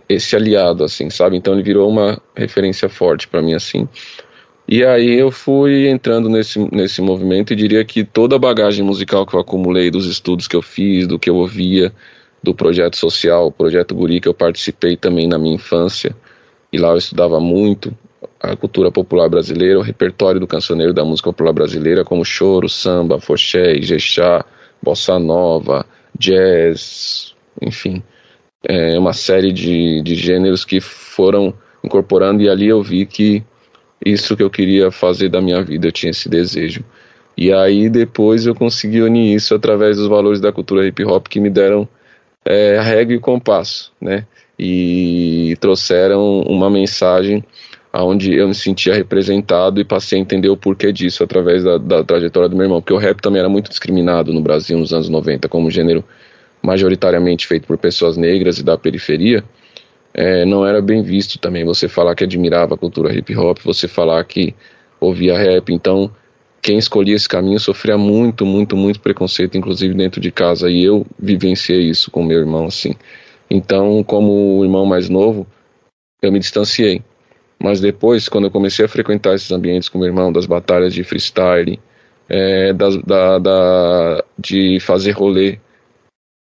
esse 0.09 0.37
aliado 0.37 0.85
assim, 0.85 1.11
sabe? 1.11 1.37
Então 1.37 1.55
ele 1.55 1.63
virou 1.63 1.89
uma 1.89 2.21
referência 2.35 2.89
forte 2.89 3.27
para 3.27 3.43
mim 3.43 3.55
assim. 3.55 3.89
E 4.67 4.85
aí 4.85 5.19
eu 5.19 5.31
fui 5.31 5.89
entrando 5.89 6.29
nesse, 6.29 6.59
nesse 6.71 7.01
movimento 7.01 7.53
e 7.53 7.57
diria 7.57 7.83
que 7.85 8.05
toda 8.05 8.37
a 8.37 8.39
bagagem 8.39 8.85
musical 8.85 9.25
que 9.25 9.35
eu 9.35 9.41
acumulei 9.41 9.91
dos 9.91 10.07
estudos 10.07 10.47
que 10.47 10.55
eu 10.55 10.61
fiz, 10.61 11.07
do 11.07 11.19
que 11.19 11.31
eu 11.31 11.37
ouvia, 11.37 11.91
do 12.43 12.55
projeto 12.55 12.97
social, 12.97 13.51
projeto 13.51 13.95
Guri 13.95 14.21
que 14.21 14.29
eu 14.29 14.35
participei 14.35 14.97
também 14.97 15.27
na 15.27 15.39
minha 15.39 15.55
infância, 15.55 16.15
e 16.71 16.79
lá 16.79 16.91
eu 16.91 16.99
estudava 16.99 17.41
muito 17.41 17.97
a 18.41 18.55
cultura 18.55 18.91
popular 18.93 19.29
brasileira, 19.29 19.79
o 19.79 19.83
repertório 19.83 20.39
do 20.39 20.47
cancioneiro 20.47 20.93
da 20.93 21.05
música 21.05 21.31
popular 21.31 21.53
brasileira, 21.53 22.05
como 22.05 22.25
choro, 22.25 22.69
samba, 22.69 23.19
foché, 23.19 23.75
ijexá, 23.75 24.45
bossa 24.83 25.19
nova, 25.19 25.85
jazz, 26.17 27.35
enfim, 27.61 28.03
é 28.69 28.99
uma 28.99 29.15
série 29.15 29.51
de, 29.51 30.03
de 30.03 30.15
gêneros 30.15 30.63
que 30.63 30.79
foram 30.79 31.55
incorporando 31.83 32.43
e 32.43 32.49
ali 32.51 32.69
eu 32.69 32.83
vi 32.83 33.07
que 33.07 33.43
isso 34.05 34.37
que 34.37 34.43
eu 34.43 34.51
queria 34.51 34.91
fazer 34.91 35.31
da 35.31 35.41
minha 35.41 35.63
vida, 35.63 35.89
eu 35.89 35.93
tinha 35.93 36.11
esse 36.11 36.29
desejo. 36.29 36.85
E 37.37 37.53
aí 37.53 37.89
depois 37.89 38.47
eu 38.47 38.55
consegui 38.55 39.01
unir 39.01 39.35
isso 39.35 39.55
através 39.55 39.97
dos 39.97 40.07
valores 40.07 40.41
da 40.41 40.53
cultura 40.53 40.87
hip 40.87 41.03
hop 41.05 41.27
que 41.29 41.41
me 41.41 41.49
deram 41.49 41.89
é, 42.45 42.79
regra 42.81 43.17
e 43.17 43.21
compasso, 43.21 43.93
né? 44.01 44.27
E 44.59 45.57
trouxeram 45.61 46.41
uma 46.43 46.69
mensagem 46.69 47.45
onde 47.95 48.35
eu 48.35 48.49
me 48.49 48.55
sentia 48.55 48.95
representado 48.95 49.81
e 49.81 49.85
passei 49.85 50.19
a 50.19 50.23
entender 50.23 50.49
o 50.49 50.57
porquê 50.57 50.93
disso 50.93 51.25
através 51.25 51.65
da, 51.65 51.79
da, 51.79 52.05
trajetória 52.05 52.49
do 52.49 52.57
meu 52.57 52.65
irmão, 52.65 52.81
porque 52.81 52.93
o 52.93 52.99
rap 52.99 53.21
também 53.21 53.41
era 53.41 53.49
muito 53.49 53.71
discriminado 53.71 54.33
no 54.33 54.41
Brasil 54.41 54.77
nos 54.77 54.93
anos 54.93 55.09
90 55.09 55.49
como 55.49 55.71
gênero 55.71 56.05
majoritariamente 56.69 57.47
feito 57.47 57.67
por 57.67 57.79
pessoas 57.79 58.19
negras 58.19 58.59
e 58.59 58.63
da 58.63 58.77
periferia 58.77 59.43
é, 60.13 60.45
não 60.45 60.67
era 60.67 60.83
bem 60.83 61.03
visto 61.03 61.39
também 61.39 61.65
você 61.65 61.89
falar 61.89 62.15
que 62.15 62.25
admirava 62.25 62.75
a 62.75 62.79
cultura 62.79 63.15
hip 63.15 63.35
hop, 63.37 63.59
você 63.65 63.89
falar 63.89 64.23
que 64.25 64.55
ouvia 65.01 65.39
rap. 65.39 65.73
Então, 65.73 66.11
quem 66.61 66.77
escolhia 66.77 67.15
esse 67.15 67.29
caminho 67.29 67.59
sofria 67.59 67.97
muito, 67.97 68.45
muito, 68.45 68.77
muito 68.77 69.01
preconceito, 69.01 69.57
inclusive 69.57 69.95
dentro 69.95 70.21
de 70.21 70.31
casa. 70.31 70.69
E 70.69 70.83
eu 70.83 71.07
vivenciei 71.19 71.89
isso 71.89 72.11
com 72.11 72.23
meu 72.23 72.39
irmão, 72.39 72.67
assim. 72.67 72.95
Então, 73.49 74.03
como 74.03 74.59
o 74.59 74.65
irmão 74.65 74.85
mais 74.85 75.09
novo, 75.09 75.47
eu 76.21 76.33
me 76.33 76.39
distanciei. 76.39 77.03
Mas 77.59 77.81
depois, 77.81 78.29
quando 78.29 78.47
eu 78.47 78.51
comecei 78.51 78.85
a 78.85 78.89
frequentar 78.89 79.35
esses 79.35 79.51
ambientes 79.53 79.89
com 79.89 79.99
meu 79.99 80.09
irmão, 80.09 80.33
das 80.33 80.47
batalhas 80.47 80.93
de 80.93 81.05
freestyle, 81.05 81.79
é, 82.29 82.73
da, 82.73 82.89
da, 83.07 83.39
da, 83.39 84.25
de 84.39 84.81
fazer 84.81 85.13
rolê 85.13 85.59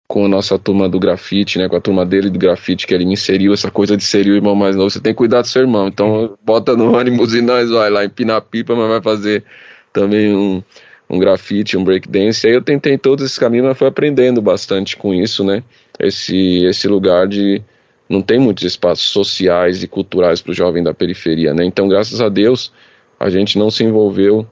com 0.07 0.25
a 0.25 0.29
nossa 0.29 0.59
turma 0.59 0.89
do 0.89 1.01
grafite, 1.01 1.59
né, 1.59 1.69
com 1.69 1.77
a 1.77 1.81
turma 1.81 2.07
dele 2.07 2.31
do 2.31 2.39
grafite, 2.39 2.87
que 2.87 2.95
ele 2.95 3.05
me 3.05 3.15
inseriu 3.15 3.53
essa 3.53 3.71
coisa 3.71 3.97
de 3.97 4.05
ser 4.05 4.27
o 4.27 4.35
irmão 4.35 4.55
mais 4.55 4.77
novo, 4.77 4.91
você 4.91 5.01
tem 5.01 5.13
que 5.13 5.19
cuidar 5.19 5.41
do 5.41 5.49
seu 5.49 5.63
irmão, 5.63 5.89
então 5.89 6.39
bota 6.45 6.77
no 6.77 6.97
ônibus 6.97 7.35
e 7.35 7.43
nós 7.43 7.71
vai 7.71 7.91
lá 7.91 8.05
empinar 8.05 8.41
pipa, 8.43 8.75
mas 8.77 8.89
vai 8.89 9.03
fazer 9.03 9.45
também 9.93 10.35
um, 10.35 10.63
um 11.11 11.19
grafite, 11.19 11.77
um 11.77 11.83
breakdance, 11.83 12.47
aí 12.47 12.55
eu 12.55 12.63
tentei 12.63 12.97
todos 12.97 13.25
esses 13.25 13.39
caminhos, 13.39 13.67
mas 13.67 13.79
fui 13.79 13.89
aprendendo 13.89 14.41
bastante 14.41 14.97
com 14.97 15.13
isso, 15.13 15.43
né, 15.43 15.63
esse, 15.99 16.65
esse 16.65 16.87
lugar 16.87 17.27
de, 17.27 17.61
não 18.09 18.23
tem 18.23 18.39
muitos 18.39 18.63
espaços 18.63 19.09
sociais 19.09 19.83
e 19.83 19.89
culturais 19.89 20.41
para 20.41 20.53
o 20.53 20.55
jovem 20.55 20.85
da 20.85 20.95
periferia, 20.95 21.53
né, 21.53 21.65
então 21.65 21.89
graças 21.89 22.21
a 22.21 22.29
Deus 22.29 22.73
a 23.19 23.29
gente 23.29 23.59
não 23.59 23.71
se 23.71 23.83
envolveu 23.83 24.47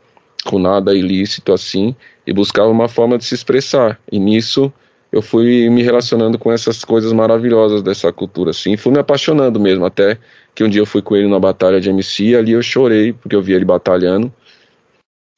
com 0.44 0.58
nada 0.58 0.94
ilícito 0.94 1.52
assim, 1.52 1.94
e 2.26 2.32
buscava 2.32 2.68
uma 2.68 2.88
forma 2.88 3.16
de 3.16 3.24
se 3.24 3.34
expressar, 3.34 4.00
e 4.10 4.18
nisso 4.18 4.72
eu 5.14 5.22
fui 5.22 5.70
me 5.70 5.80
relacionando 5.80 6.36
com 6.36 6.50
essas 6.50 6.84
coisas 6.84 7.12
maravilhosas 7.12 7.84
dessa 7.84 8.12
cultura, 8.12 8.50
assim, 8.50 8.76
fui 8.76 8.90
me 8.90 8.98
apaixonando 8.98 9.60
mesmo, 9.60 9.84
até 9.84 10.18
que 10.52 10.64
um 10.64 10.68
dia 10.68 10.80
eu 10.80 10.86
fui 10.86 11.00
com 11.02 11.14
ele 11.14 11.28
na 11.28 11.38
batalha 11.38 11.80
de 11.80 11.88
MC, 11.88 12.24
e 12.24 12.36
ali 12.36 12.50
eu 12.50 12.60
chorei, 12.60 13.12
porque 13.12 13.36
eu 13.36 13.40
vi 13.40 13.52
ele 13.52 13.64
batalhando, 13.64 14.32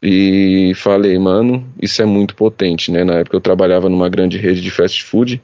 e 0.02 0.72
falei, 0.76 1.18
mano, 1.18 1.62
isso 1.78 2.00
é 2.00 2.06
muito 2.06 2.34
potente, 2.34 2.90
né, 2.90 3.04
na 3.04 3.16
época 3.16 3.36
eu 3.36 3.40
trabalhava 3.40 3.90
numa 3.90 4.08
grande 4.08 4.38
rede 4.38 4.62
de 4.62 4.70
fast 4.70 5.04
food, 5.04 5.42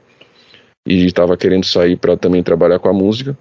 e 0.88 1.04
estava 1.04 1.36
querendo 1.36 1.66
sair 1.66 1.96
para 1.96 2.16
também 2.16 2.42
trabalhar 2.42 2.78
com 2.78 2.88
a 2.88 2.94
música, 2.94 3.36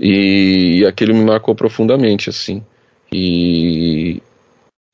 e, 0.00 0.78
e 0.78 0.86
aquilo 0.86 1.14
me 1.14 1.26
marcou 1.26 1.54
profundamente, 1.54 2.30
assim, 2.30 2.64
e, 3.12 4.22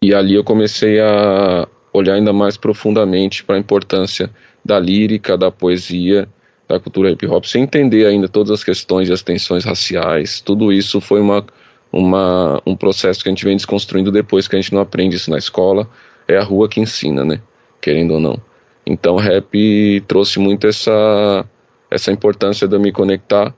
e 0.02 0.12
ali 0.12 0.34
eu 0.34 0.42
comecei 0.42 0.98
a, 0.98 1.68
olhar 1.92 2.14
ainda 2.14 2.32
mais 2.32 2.56
profundamente 2.56 3.44
para 3.44 3.56
a 3.56 3.58
importância 3.58 4.30
da 4.64 4.78
lírica, 4.78 5.36
da 5.36 5.50
poesia, 5.50 6.28
da 6.68 6.78
cultura 6.78 7.10
hip 7.10 7.26
hop, 7.26 7.44
sem 7.44 7.64
entender 7.64 8.06
ainda 8.06 8.28
todas 8.28 8.50
as 8.50 8.62
questões 8.62 9.08
e 9.08 9.12
as 9.12 9.22
tensões 9.22 9.64
raciais. 9.64 10.40
Tudo 10.40 10.72
isso 10.72 11.00
foi 11.00 11.20
uma, 11.20 11.44
uma, 11.92 12.62
um 12.64 12.76
processo 12.76 13.22
que 13.22 13.28
a 13.28 13.32
gente 13.32 13.44
vem 13.44 13.56
desconstruindo 13.56 14.12
depois 14.12 14.46
que 14.46 14.56
a 14.56 14.60
gente 14.60 14.72
não 14.72 14.80
aprende 14.80 15.16
isso 15.16 15.30
na 15.30 15.38
escola. 15.38 15.88
É 16.28 16.36
a 16.36 16.44
rua 16.44 16.68
que 16.68 16.80
ensina, 16.80 17.24
né? 17.24 17.40
Querendo 17.80 18.14
ou 18.14 18.20
não. 18.20 18.40
Então, 18.86 19.16
rap 19.16 20.00
trouxe 20.06 20.38
muito 20.38 20.66
essa, 20.66 21.44
essa 21.90 22.12
importância 22.12 22.68
de 22.68 22.76
eu 22.76 22.80
me 22.80 22.92
conectar 22.92 23.52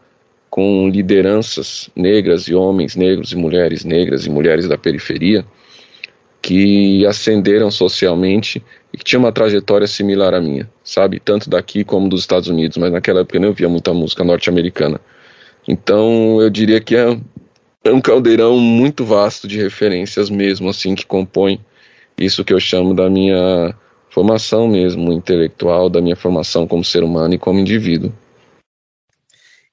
com 0.48 0.88
lideranças 0.88 1.90
negras 1.96 2.42
e 2.48 2.54
homens 2.54 2.94
negros 2.94 3.32
e 3.32 3.36
mulheres 3.36 3.84
negras 3.84 4.26
e 4.26 4.30
mulheres 4.30 4.68
da 4.68 4.76
periferia 4.76 5.44
que 6.42 7.06
ascenderam 7.06 7.70
socialmente 7.70 8.62
e 8.92 8.98
que 8.98 9.04
tinham 9.04 9.22
uma 9.22 9.32
trajetória 9.32 9.86
similar 9.86 10.34
à 10.34 10.40
minha, 10.40 10.68
sabe? 10.82 11.20
Tanto 11.20 11.48
daqui 11.48 11.84
como 11.84 12.08
dos 12.08 12.20
Estados 12.20 12.48
Unidos, 12.48 12.76
mas 12.76 12.90
naquela 12.92 13.20
época 13.20 13.36
eu 13.36 13.40
não 13.40 13.52
via 13.52 13.68
muita 13.68 13.94
música 13.94 14.24
norte-americana. 14.24 15.00
Então 15.66 16.42
eu 16.42 16.50
diria 16.50 16.80
que 16.80 16.96
é, 16.96 17.16
é 17.84 17.92
um 17.92 18.00
caldeirão 18.00 18.58
muito 18.58 19.04
vasto 19.04 19.46
de 19.46 19.56
referências 19.56 20.28
mesmo, 20.28 20.68
assim, 20.68 20.96
que 20.96 21.06
compõe 21.06 21.60
isso 22.18 22.44
que 22.44 22.52
eu 22.52 22.60
chamo 22.60 22.92
da 22.92 23.08
minha 23.08 23.74
formação 24.10 24.66
mesmo 24.68 25.12
intelectual, 25.12 25.88
da 25.88 26.00
minha 26.00 26.16
formação 26.16 26.66
como 26.66 26.84
ser 26.84 27.04
humano 27.04 27.34
e 27.34 27.38
como 27.38 27.60
indivíduo. 27.60 28.12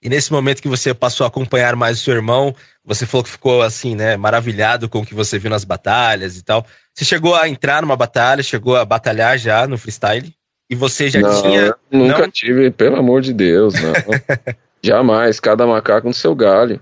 E 0.01 0.08
nesse 0.08 0.32
momento 0.32 0.62
que 0.62 0.68
você 0.68 0.94
passou 0.94 1.25
a 1.25 1.27
acompanhar 1.27 1.75
mais 1.75 2.00
o 2.00 2.03
seu 2.03 2.13
irmão, 2.13 2.56
você 2.86 3.06
falou 3.06 3.24
que 3.24 3.29
ficou 3.29 3.62
assim, 3.62 3.96
né, 3.96 4.15
maravilhado 4.15 4.88
com 4.88 5.00
o 5.00 5.06
que 5.06 5.13
você 5.13 5.38
viu 5.38 5.50
nas 5.50 5.65
batalhas 5.65 6.38
e 6.38 6.44
tal. 6.44 6.65
Você 6.94 7.03
chegou 7.03 7.36
a 7.36 7.50
entrar 7.50 7.82
numa 7.82 7.98
batalha, 7.98 8.41
chegou 8.41 8.77
a 8.77 8.86
batalhar 8.86 9.38
já 9.38 9.68
no 9.68 9.77
freestyle? 9.77 10.34
E 10.70 10.75
você 10.75 11.10
já 11.10 11.20
não, 11.20 11.41
tinha. 11.41 11.75
Nunca 11.91 12.22
não? 12.22 12.32
tive, 12.32 12.72
pelo 12.72 12.96
amor 12.96 13.22
de 13.22 13.34
Deus, 13.34 13.74
não. 13.74 13.94
Jamais, 14.82 15.39
cada 15.39 15.68
macaco 15.68 16.08
no 16.08 16.13
seu 16.13 16.34
galho. 16.34 16.79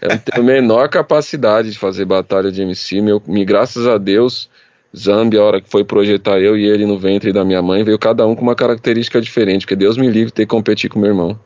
Eu 0.00 0.10
não 0.10 0.18
tenho 0.18 0.40
a 0.40 0.46
menor 0.46 0.88
capacidade 0.88 1.70
de 1.72 1.78
fazer 1.78 2.04
batalha 2.04 2.52
de 2.52 2.62
MC. 2.62 3.00
Meu, 3.00 3.20
me, 3.26 3.44
graças 3.44 3.88
a 3.88 3.98
Deus, 3.98 4.48
Zambi, 4.96 5.36
a 5.36 5.42
hora 5.42 5.60
que 5.60 5.68
foi 5.68 5.82
projetar 5.82 6.38
eu 6.38 6.56
e 6.56 6.64
ele 6.64 6.86
no 6.86 6.98
ventre 6.98 7.32
da 7.32 7.44
minha 7.44 7.60
mãe, 7.60 7.82
veio 7.82 7.98
cada 7.98 8.24
um 8.26 8.36
com 8.36 8.42
uma 8.42 8.54
característica 8.54 9.20
diferente, 9.20 9.62
porque 9.62 9.74
Deus 9.74 9.96
me 9.96 10.06
livre 10.06 10.26
de 10.26 10.34
ter 10.34 10.42
que 10.42 10.50
competir 10.50 10.88
com 10.88 11.00
meu 11.00 11.10
irmão. 11.10 11.38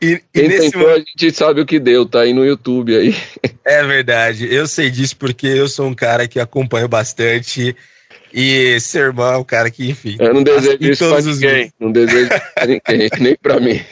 E, 0.00 0.06
e 0.12 0.22
Quem 0.32 0.48
nesse 0.48 0.70
tentou, 0.70 0.80
momento... 0.82 1.04
a 1.06 1.10
gente 1.10 1.36
sabe 1.36 1.60
o 1.60 1.66
que 1.66 1.78
deu, 1.78 2.06
tá 2.06 2.20
aí 2.20 2.32
no 2.32 2.44
YouTube 2.44 2.96
aí. 2.96 3.14
É 3.64 3.84
verdade, 3.84 4.52
eu 4.52 4.66
sei 4.66 4.90
disso 4.90 5.16
porque 5.16 5.46
eu 5.46 5.68
sou 5.68 5.86
um 5.86 5.94
cara 5.94 6.26
que 6.26 6.40
acompanho 6.40 6.88
bastante 6.88 7.76
e 8.32 8.78
seu 8.80 9.02
irmão 9.02 9.32
é 9.32 9.36
um 9.36 9.44
cara 9.44 9.70
que, 9.70 9.88
enfim. 9.88 10.16
Eu 10.18 10.34
não 10.34 10.42
desejo 10.42 10.78
isso 10.80 11.08
pra 11.08 11.20
ninguém, 11.20 11.72
não 11.78 11.92
desejo 11.92 12.28
pra 12.54 12.66
ninguém, 12.66 13.10
nem 13.20 13.36
pra 13.36 13.60
mim. 13.60 13.84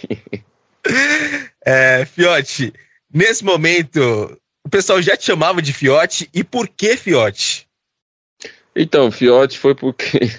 É, 1.65 2.07
Fiote, 2.07 2.73
nesse 3.13 3.45
momento, 3.45 4.39
o 4.65 4.69
pessoal 4.69 5.03
já 5.03 5.17
te 5.17 5.27
chamava 5.27 5.61
de 5.61 5.73
Fiote 5.73 6.29
e 6.33 6.43
por 6.43 6.69
que 6.69 6.97
Fiote? 6.97 7.67
Então, 8.75 9.11
Fiote 9.11 9.59
foi 9.59 9.75
porque 9.75 10.31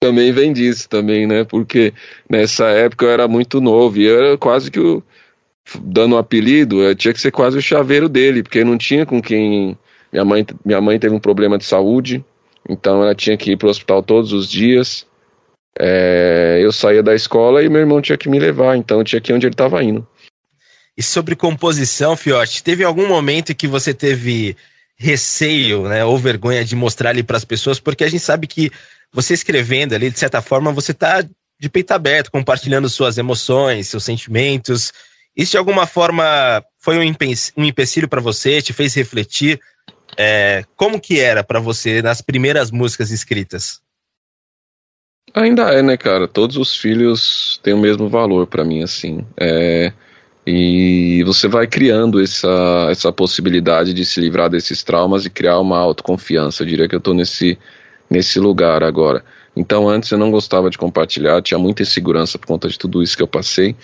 também 0.00 0.32
vem 0.32 0.52
disso 0.52 0.88
também, 0.88 1.26
né? 1.26 1.44
Porque 1.44 1.92
nessa 2.28 2.66
época 2.66 3.06
eu 3.06 3.10
era 3.10 3.28
muito 3.28 3.60
novo 3.60 3.98
e 3.98 4.04
eu 4.04 4.18
era 4.18 4.38
quase 4.38 4.70
que 4.70 4.80
o 4.80 5.02
dando 5.82 6.14
um 6.14 6.18
apelido, 6.18 6.82
eu 6.82 6.94
tinha 6.94 7.12
que 7.12 7.20
ser 7.20 7.30
quase 7.30 7.58
o 7.58 7.62
chaveiro 7.62 8.08
dele, 8.08 8.42
porque 8.42 8.64
não 8.64 8.78
tinha 8.78 9.04
com 9.04 9.20
quem 9.20 9.76
minha 10.10 10.24
mãe 10.24 10.46
minha 10.64 10.80
mãe 10.80 10.98
teve 10.98 11.14
um 11.14 11.20
problema 11.20 11.58
de 11.58 11.64
saúde, 11.64 12.24
então 12.66 13.02
ela 13.02 13.14
tinha 13.14 13.36
que 13.36 13.52
ir 13.52 13.56
para 13.56 13.66
o 13.66 13.70
hospital 13.70 14.02
todos 14.02 14.32
os 14.32 14.48
dias. 14.48 15.06
É, 15.78 16.58
eu 16.62 16.72
saía 16.72 17.02
da 17.02 17.14
escola 17.14 17.62
e 17.62 17.68
meu 17.68 17.80
irmão 17.80 18.00
tinha 18.00 18.16
que 18.18 18.28
me 18.28 18.38
levar, 18.38 18.76
então 18.76 18.98
eu 18.98 19.04
tinha 19.04 19.20
que 19.20 19.30
ir 19.30 19.34
onde 19.34 19.46
ele 19.46 19.54
estava 19.54 19.82
indo. 19.82 20.06
E 20.96 21.02
sobre 21.02 21.36
composição, 21.36 22.16
Fiote, 22.16 22.64
teve 22.64 22.82
algum 22.82 23.06
momento 23.06 23.54
que 23.54 23.68
você 23.68 23.94
teve 23.94 24.56
receio, 24.96 25.84
né, 25.84 26.04
ou 26.04 26.18
vergonha 26.18 26.64
de 26.64 26.74
mostrar 26.74 27.10
ali 27.10 27.22
para 27.22 27.36
as 27.36 27.44
pessoas, 27.44 27.78
porque 27.78 28.02
a 28.02 28.08
gente 28.08 28.20
sabe 28.20 28.48
que 28.48 28.72
você 29.12 29.34
escrevendo 29.34 29.94
ali, 29.94 30.10
de 30.10 30.18
certa 30.18 30.40
forma, 30.42 30.72
você 30.72 30.92
está 30.92 31.22
de 31.22 31.68
peito 31.68 31.92
aberto, 31.92 32.30
compartilhando 32.30 32.88
suas 32.88 33.18
emoções, 33.18 33.88
seus 33.88 34.04
sentimentos. 34.04 34.92
Isso 35.36 35.52
de 35.52 35.58
alguma 35.58 35.86
forma 35.86 36.62
foi 36.78 36.98
um, 36.98 37.64
empecilho 37.64 38.08
para 38.08 38.20
você, 38.20 38.62
te 38.62 38.72
fez 38.72 38.94
refletir? 38.94 39.60
É, 40.16 40.64
como 40.76 41.00
que 41.00 41.20
era 41.20 41.44
para 41.44 41.60
você 41.60 42.00
nas 42.02 42.20
primeiras 42.20 42.70
músicas 42.70 43.10
escritas? 43.10 43.80
Ainda 45.34 45.72
é, 45.74 45.82
né, 45.82 45.96
cara? 45.96 46.26
Todos 46.26 46.56
os 46.56 46.76
filhos 46.76 47.60
têm 47.62 47.74
o 47.74 47.78
mesmo 47.78 48.08
valor 48.08 48.46
para 48.46 48.64
mim, 48.64 48.82
assim. 48.82 49.26
É, 49.38 49.92
e 50.46 51.22
você 51.24 51.46
vai 51.46 51.66
criando 51.66 52.22
essa, 52.22 52.88
essa 52.90 53.12
possibilidade 53.12 53.92
de 53.92 54.04
se 54.04 54.20
livrar 54.20 54.48
desses 54.48 54.82
traumas 54.82 55.26
e 55.26 55.30
criar 55.30 55.58
uma 55.60 55.78
autoconfiança. 55.78 56.62
Eu 56.62 56.66
diria 56.66 56.88
que 56.88 56.94
eu 56.94 56.98
estou 56.98 57.12
nesse, 57.12 57.58
nesse 58.08 58.38
lugar 58.38 58.82
agora. 58.82 59.24
Então, 59.56 59.88
antes 59.88 60.10
eu 60.10 60.18
não 60.18 60.30
gostava 60.30 60.70
de 60.70 60.78
compartilhar, 60.78 61.42
tinha 61.42 61.58
muita 61.58 61.82
insegurança 61.82 62.38
por 62.38 62.46
conta 62.46 62.68
de 62.68 62.78
tudo 62.78 63.02
isso 63.02 63.16
que 63.16 63.22
eu 63.22 63.28
passei, 63.28 63.74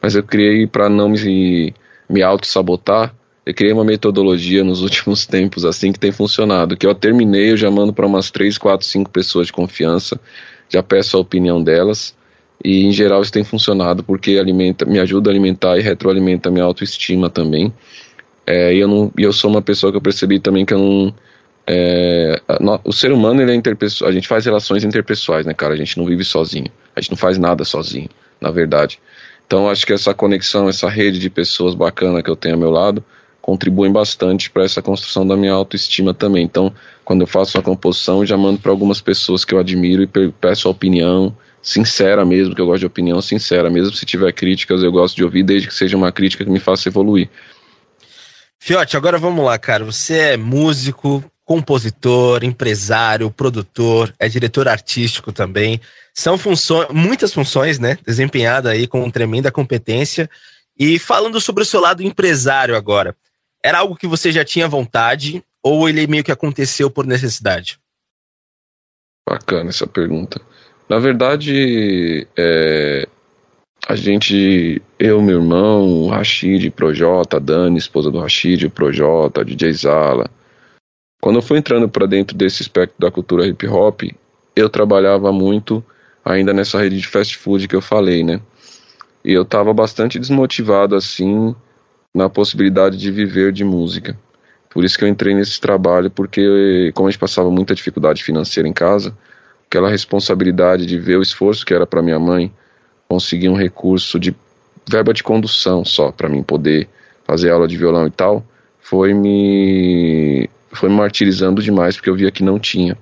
mas 0.00 0.14
eu 0.14 0.22
criei 0.22 0.66
para 0.66 0.88
não 0.88 1.08
me, 1.08 1.74
me 2.08 2.22
auto-sabotar. 2.22 3.14
Eu 3.44 3.54
criei 3.54 3.72
uma 3.72 3.84
metodologia 3.84 4.64
nos 4.64 4.80
últimos 4.82 5.26
tempos, 5.26 5.64
assim, 5.64 5.92
que 5.92 5.98
tem 5.98 6.12
funcionado. 6.12 6.76
Que 6.76 6.86
eu 6.86 6.94
terminei, 6.94 7.52
eu 7.52 7.56
já 7.56 7.70
mando 7.70 7.92
para 7.92 8.06
umas 8.06 8.30
3, 8.30 8.56
4, 8.56 8.86
5 8.86 9.10
pessoas 9.10 9.48
de 9.48 9.52
confiança, 9.52 10.18
já 10.68 10.82
peço 10.82 11.16
a 11.16 11.20
opinião 11.20 11.62
delas 11.62 12.16
e 12.64 12.84
em 12.84 12.92
geral 12.92 13.22
isso 13.22 13.32
tem 13.32 13.44
funcionado 13.44 14.02
porque 14.02 14.36
alimenta, 14.38 14.84
me 14.84 14.98
ajuda 14.98 15.30
a 15.30 15.32
alimentar 15.32 15.78
e 15.78 15.82
retroalimenta 15.82 16.50
minha 16.50 16.64
autoestima 16.64 17.30
também. 17.30 17.72
É, 18.46 18.74
e 18.74 18.78
eu, 18.78 18.88
não, 18.88 19.12
eu 19.16 19.32
sou 19.32 19.50
uma 19.50 19.62
pessoa 19.62 19.92
que 19.92 19.96
eu 19.96 20.02
percebi 20.02 20.40
também 20.40 20.64
que 20.64 20.74
eu 20.74 20.78
não. 20.78 21.14
É, 21.70 22.40
o 22.82 22.92
ser 22.92 23.12
humano 23.12 23.42
ele 23.42 23.52
é 23.52 23.54
interpessoal, 23.54 24.10
a 24.10 24.12
gente 24.12 24.26
faz 24.26 24.46
relações 24.46 24.84
interpessoais, 24.84 25.44
né, 25.44 25.52
cara? 25.52 25.74
A 25.74 25.76
gente 25.76 25.98
não 25.98 26.06
vive 26.06 26.24
sozinho, 26.24 26.70
a 26.96 27.00
gente 27.00 27.10
não 27.10 27.18
faz 27.18 27.36
nada 27.36 27.62
sozinho, 27.62 28.08
na 28.40 28.50
verdade. 28.50 28.98
Então 29.46 29.68
acho 29.68 29.84
que 29.84 29.92
essa 29.92 30.14
conexão, 30.14 30.68
essa 30.68 30.88
rede 30.88 31.18
de 31.18 31.28
pessoas 31.28 31.74
bacana 31.74 32.22
que 32.22 32.30
eu 32.30 32.36
tenho 32.36 32.54
ao 32.54 32.60
meu 32.60 32.70
lado 32.70 33.04
contribuem 33.42 33.90
bastante 33.90 34.50
para 34.50 34.64
essa 34.64 34.82
construção 34.82 35.26
da 35.26 35.36
minha 35.36 35.52
autoestima 35.52 36.12
também. 36.12 36.44
Então, 36.44 36.72
quando 37.04 37.22
eu 37.22 37.26
faço 37.26 37.56
uma 37.56 37.64
composição, 37.64 38.20
eu 38.20 38.26
já 38.26 38.36
mando 38.36 38.58
para 38.58 38.70
algumas 38.70 39.00
pessoas 39.00 39.42
que 39.42 39.54
eu 39.54 39.58
admiro 39.58 40.02
e 40.02 40.06
peço 40.32 40.68
a 40.68 40.70
opinião, 40.70 41.34
sincera 41.62 42.26
mesmo, 42.26 42.54
que 42.54 42.60
eu 42.60 42.66
gosto 42.66 42.80
de 42.80 42.86
opinião 42.86 43.22
sincera, 43.22 43.70
mesmo 43.70 43.94
se 43.94 44.04
tiver 44.04 44.32
críticas, 44.32 44.82
eu 44.82 44.92
gosto 44.92 45.16
de 45.16 45.24
ouvir, 45.24 45.42
desde 45.42 45.68
que 45.68 45.74
seja 45.74 45.96
uma 45.96 46.12
crítica 46.12 46.44
que 46.44 46.50
me 46.50 46.60
faça 46.60 46.88
evoluir. 46.90 47.30
Fiote, 48.58 48.96
agora 48.98 49.16
vamos 49.16 49.42
lá, 49.44 49.58
cara. 49.58 49.84
Você 49.84 50.18
é 50.18 50.36
músico, 50.36 51.24
compositor, 51.48 52.44
empresário, 52.44 53.30
produtor, 53.30 54.14
é 54.18 54.28
diretor 54.28 54.68
artístico 54.68 55.32
também. 55.32 55.80
São 56.12 56.36
funções, 56.36 56.88
muitas 56.90 57.32
funções, 57.32 57.78
né? 57.78 57.96
Desempenhada 58.06 58.68
aí 58.68 58.86
com 58.86 59.10
tremenda 59.10 59.50
competência. 59.50 60.28
E 60.78 60.98
falando 60.98 61.40
sobre 61.40 61.62
o 61.62 61.66
seu 61.66 61.80
lado 61.80 62.02
empresário 62.02 62.76
agora, 62.76 63.16
era 63.64 63.78
algo 63.78 63.96
que 63.96 64.06
você 64.06 64.30
já 64.30 64.44
tinha 64.44 64.68
vontade 64.68 65.42
ou 65.62 65.88
ele 65.88 66.06
meio 66.06 66.22
que 66.22 66.30
aconteceu 66.30 66.90
por 66.90 67.06
necessidade? 67.06 67.80
Bacana 69.26 69.70
essa 69.70 69.86
pergunta. 69.86 70.42
Na 70.86 70.98
verdade, 70.98 72.28
é, 72.36 73.08
a 73.88 73.96
gente, 73.96 74.82
eu, 74.98 75.22
meu 75.22 75.38
irmão, 75.38 75.88
o 75.88 76.08
Rashid, 76.08 76.70
Projota, 76.72 77.40
Dani, 77.40 77.78
esposa 77.78 78.10
do 78.10 78.20
Rashid, 78.20 78.66
o 78.66 78.70
Projota, 78.70 79.42
DJ 79.42 79.72
Zala. 79.72 80.30
Quando 81.20 81.36
eu 81.36 81.42
fui 81.42 81.58
entrando 81.58 81.88
para 81.88 82.06
dentro 82.06 82.36
desse 82.36 82.62
espectro 82.62 82.96
da 82.98 83.10
cultura 83.10 83.46
hip 83.46 83.66
hop, 83.66 84.02
eu 84.54 84.68
trabalhava 84.68 85.32
muito 85.32 85.84
ainda 86.24 86.52
nessa 86.52 86.78
rede 86.78 86.98
de 86.98 87.06
fast 87.06 87.36
food 87.36 87.66
que 87.66 87.74
eu 87.74 87.80
falei, 87.80 88.22
né? 88.22 88.40
E 89.24 89.32
eu 89.32 89.42
estava 89.42 89.74
bastante 89.74 90.18
desmotivado 90.18 90.94
assim 90.94 91.54
na 92.14 92.28
possibilidade 92.28 92.96
de 92.96 93.10
viver 93.10 93.52
de 93.52 93.64
música. 93.64 94.18
Por 94.70 94.84
isso 94.84 94.96
que 94.96 95.04
eu 95.04 95.08
entrei 95.08 95.34
nesse 95.34 95.60
trabalho, 95.60 96.10
porque 96.10 96.92
como 96.94 97.08
a 97.08 97.10
gente 97.10 97.20
passava 97.20 97.50
muita 97.50 97.74
dificuldade 97.74 98.22
financeira 98.22 98.68
em 98.68 98.72
casa, 98.72 99.16
aquela 99.66 99.88
responsabilidade 99.88 100.86
de 100.86 100.98
ver 100.98 101.16
o 101.16 101.22
esforço 101.22 101.66
que 101.66 101.74
era 101.74 101.86
para 101.86 102.02
minha 102.02 102.18
mãe 102.18 102.52
conseguir 103.08 103.48
um 103.48 103.56
recurso 103.56 104.20
de 104.20 104.36
verba 104.88 105.12
de 105.12 105.22
condução 105.22 105.84
só 105.84 106.12
para 106.12 106.28
mim 106.28 106.42
poder 106.42 106.88
fazer 107.24 107.50
aula 107.50 107.66
de 107.66 107.76
violão 107.76 108.06
e 108.06 108.10
tal, 108.10 108.44
foi 108.78 109.12
me 109.12 110.48
foi 110.72 110.88
martirizando 110.88 111.62
demais 111.62 111.96
porque 111.96 112.10
eu 112.10 112.16
via 112.16 112.30
que 112.30 112.42
não 112.42 112.58
tinha. 112.58 112.96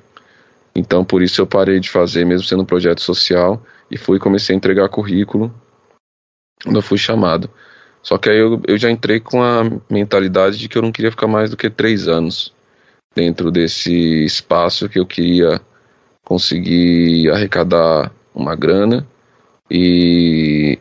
Então 0.74 1.04
por 1.04 1.22
isso 1.22 1.40
eu 1.40 1.46
parei 1.46 1.80
de 1.80 1.90
fazer, 1.90 2.24
mesmo 2.24 2.46
sendo 2.46 2.62
um 2.62 2.66
projeto 2.66 3.00
social, 3.00 3.62
e 3.90 3.96
fui 3.96 4.18
comecei 4.18 4.54
a 4.54 4.56
entregar 4.56 4.88
currículo 4.88 5.52
quando 6.62 6.76
eu 6.76 6.82
fui 6.82 6.98
chamado. 6.98 7.50
Só 8.02 8.18
que 8.18 8.30
aí 8.30 8.38
eu, 8.38 8.60
eu 8.68 8.78
já 8.78 8.90
entrei 8.90 9.18
com 9.18 9.42
a 9.42 9.62
mentalidade 9.90 10.58
de 10.58 10.68
que 10.68 10.78
eu 10.78 10.82
não 10.82 10.92
queria 10.92 11.10
ficar 11.10 11.26
mais 11.26 11.50
do 11.50 11.56
que 11.56 11.68
três 11.68 12.06
anos 12.06 12.54
dentro 13.14 13.50
desse 13.50 14.24
espaço 14.24 14.88
que 14.88 14.98
eu 14.98 15.06
queria 15.06 15.60
conseguir 16.22 17.30
arrecadar 17.30 18.12
uma 18.34 18.54
grana 18.54 19.06
e, 19.70 20.78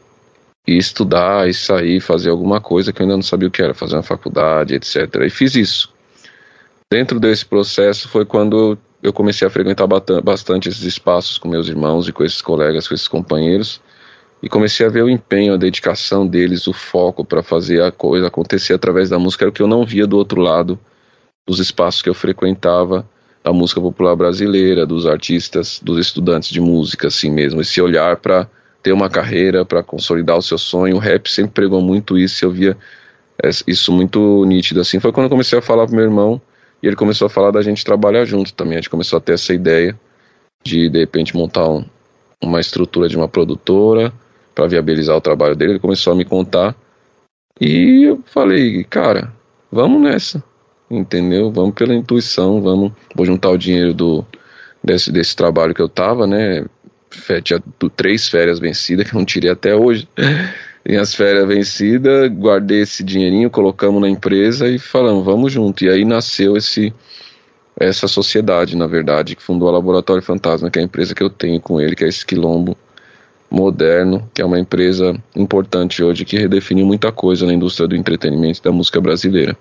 e 0.68 0.78
estudar 0.78 1.48
e 1.48 1.54
sair, 1.54 2.02
fazer 2.02 2.30
alguma 2.30 2.60
coisa 2.60 2.92
que 2.92 3.02
eu 3.02 3.06
ainda 3.06 3.16
não 3.16 3.24
sabia 3.24 3.48
o 3.48 3.52
que 3.52 3.62
era, 3.62 3.74
fazer 3.74 3.96
uma 3.96 4.04
faculdade, 4.04 4.76
etc. 4.76 5.16
E 5.26 5.30
fiz 5.30 5.56
isso. 5.56 5.95
Dentro 6.92 7.20
desse 7.20 7.44
processo 7.44 8.08
foi 8.08 8.26
quando 8.26 8.78
eu 9.02 9.12
comecei 9.12 9.48
a 9.48 9.50
frequentar 9.50 9.88
bastante 10.24 10.70
esses 10.70 10.84
espaços 10.84 11.38
com 11.38 11.48
meus 11.48 11.68
irmãos 11.68 12.08
e 12.08 12.14
com 12.14 12.24
esses 12.24 12.42
colegas, 12.42 12.88
com 12.88 12.94
esses 12.94 13.08
companheiros, 13.08 13.82
e 14.42 14.48
comecei 14.48 14.86
a 14.86 14.90
ver 14.90 15.04
o 15.04 15.10
empenho, 15.10 15.56
a 15.56 15.58
dedicação 15.58 16.28
deles, 16.28 16.68
o 16.68 16.74
foco 16.74 17.26
para 17.26 17.42
fazer 17.42 17.82
a 17.82 17.92
coisa 17.92 18.28
acontecer 18.28 18.74
através 18.74 19.10
da 19.10 19.18
música, 19.18 19.46
era 19.46 19.50
o 19.50 19.54
que 19.54 19.62
eu 19.64 19.68
não 19.68 19.84
via 19.84 20.06
do 20.06 20.16
outro 20.16 20.40
lado 20.40 20.80
dos 21.48 21.60
espaços 21.60 22.04
que 22.04 22.10
eu 22.10 22.14
frequentava 22.14 23.08
da 23.44 23.52
música 23.52 23.82
popular 23.82 24.16
brasileira, 24.16 24.86
dos 24.86 25.08
artistas, 25.08 25.80
dos 25.84 26.00
estudantes 26.00 26.50
de 26.50 26.60
música, 26.60 27.08
assim 27.08 27.32
mesmo. 27.32 27.62
Esse 27.62 27.82
olhar 27.82 28.18
para 28.18 28.48
ter 28.82 28.92
uma 28.92 29.10
carreira, 29.10 29.66
para 29.66 29.82
consolidar 29.82 30.38
o 30.38 30.42
seu 30.42 30.58
sonho. 30.58 30.96
O 30.96 31.00
rap 31.00 31.32
sempre 31.32 31.52
pregou 31.52 31.82
muito 31.82 32.18
isso, 32.18 32.46
eu 32.46 32.52
via 32.52 32.78
isso 33.68 33.92
muito 33.92 34.46
nítido. 34.46 34.82
Assim 34.82 35.00
foi 35.00 35.12
quando 35.12 35.26
eu 35.26 35.30
comecei 35.30 35.58
a 35.58 35.62
falar 35.62 35.86
pro 35.86 35.96
meu 35.96 36.06
irmão 36.06 36.42
e 36.82 36.88
ele 36.88 36.96
começou 36.96 37.26
a 37.28 37.30
falar 37.30 37.52
da 37.52 37.62
gente 37.62 37.86
trabalhar 37.86 38.26
junto 38.26 38.54
também. 38.54 38.74
A 38.74 38.82
gente 38.82 38.90
começou 38.90 39.18
a 39.18 39.22
ter 39.22 39.34
essa 39.34 39.54
ideia 39.54 40.00
de 40.64 40.90
de 40.90 41.00
repente 41.00 41.36
montar 41.36 41.70
um, 41.70 41.86
uma 42.42 42.60
estrutura 42.60 43.08
de 43.08 43.18
uma 43.18 43.28
produtora 43.28 44.14
para 44.54 44.68
viabilizar 44.68 45.16
o 45.16 45.22
trabalho 45.22 45.56
dele. 45.56 45.74
Ele 45.74 45.80
começou 45.80 46.14
a 46.14 46.16
me 46.16 46.26
contar 46.26 46.76
e 47.60 48.04
eu 48.04 48.22
falei, 48.26 48.84
cara, 48.84 49.32
vamos 49.72 50.02
nessa 50.02 50.44
entendeu? 50.90 51.52
Vamos 51.52 51.74
pela 51.76 51.94
intuição, 51.94 52.62
vamos. 52.62 52.92
Vou 53.16 53.26
juntar 53.26 53.50
o 53.50 53.58
dinheiro 53.58 53.94
do 53.94 54.26
desse, 54.84 55.12
desse 55.12 55.36
trabalho 55.36 55.74
que 55.74 55.82
eu 55.82 55.90
tava, 55.90 56.28
né? 56.28 56.66
Tinha 57.44 57.62
três 57.96 58.28
férias 58.28 58.60
vencidas 58.60 59.10
que 59.10 59.16
eu 59.16 59.20
não 59.20 59.26
tirei 59.26 59.50
até 59.50 59.76
hoje. 59.76 60.08
Tem 60.86 60.98
as 60.98 61.16
férias 61.16 61.48
vencidas, 61.48 62.30
guardei 62.30 62.82
esse 62.82 63.04
dinheirinho, 63.04 63.50
colocamos 63.50 64.00
na 64.00 64.08
empresa 64.08 64.68
e 64.68 64.78
falamos, 64.78 65.26
vamos 65.26 65.52
junto. 65.52 65.84
E 65.84 65.90
aí 65.90 66.06
nasceu 66.06 66.56
esse 66.56 66.94
essa 67.78 68.08
sociedade, 68.08 68.78
na 68.78 68.88
verdade, 68.88 69.36
que 69.36 69.44
fundou 69.44 69.68
a 69.68 69.72
Laboratório 69.72 70.22
Fantasma, 70.22 70.70
que 70.70 70.80
é 70.80 70.82
a 70.82 70.86
empresa 70.86 71.14
que 71.14 71.22
eu 71.22 71.30
tenho 71.30 71.60
com 71.60 71.82
ele, 71.82 71.96
que 71.96 72.06
é 72.06 72.08
esse 72.08 72.26
quilombo 72.26 72.78
Moderno, 73.50 74.30
que 74.34 74.42
é 74.42 74.46
uma 74.46 74.60
empresa 74.60 75.16
importante 75.36 76.04
hoje 76.04 76.24
que 76.24 76.38
redefiniu 76.38 76.86
muita 76.86 77.12
coisa 77.12 77.46
na 77.46 77.54
indústria 77.54 77.88
do 77.88 77.96
entretenimento 77.96 78.60
e 78.60 78.64
da 78.64 78.72
música 78.72 79.02
brasileira. 79.02 79.58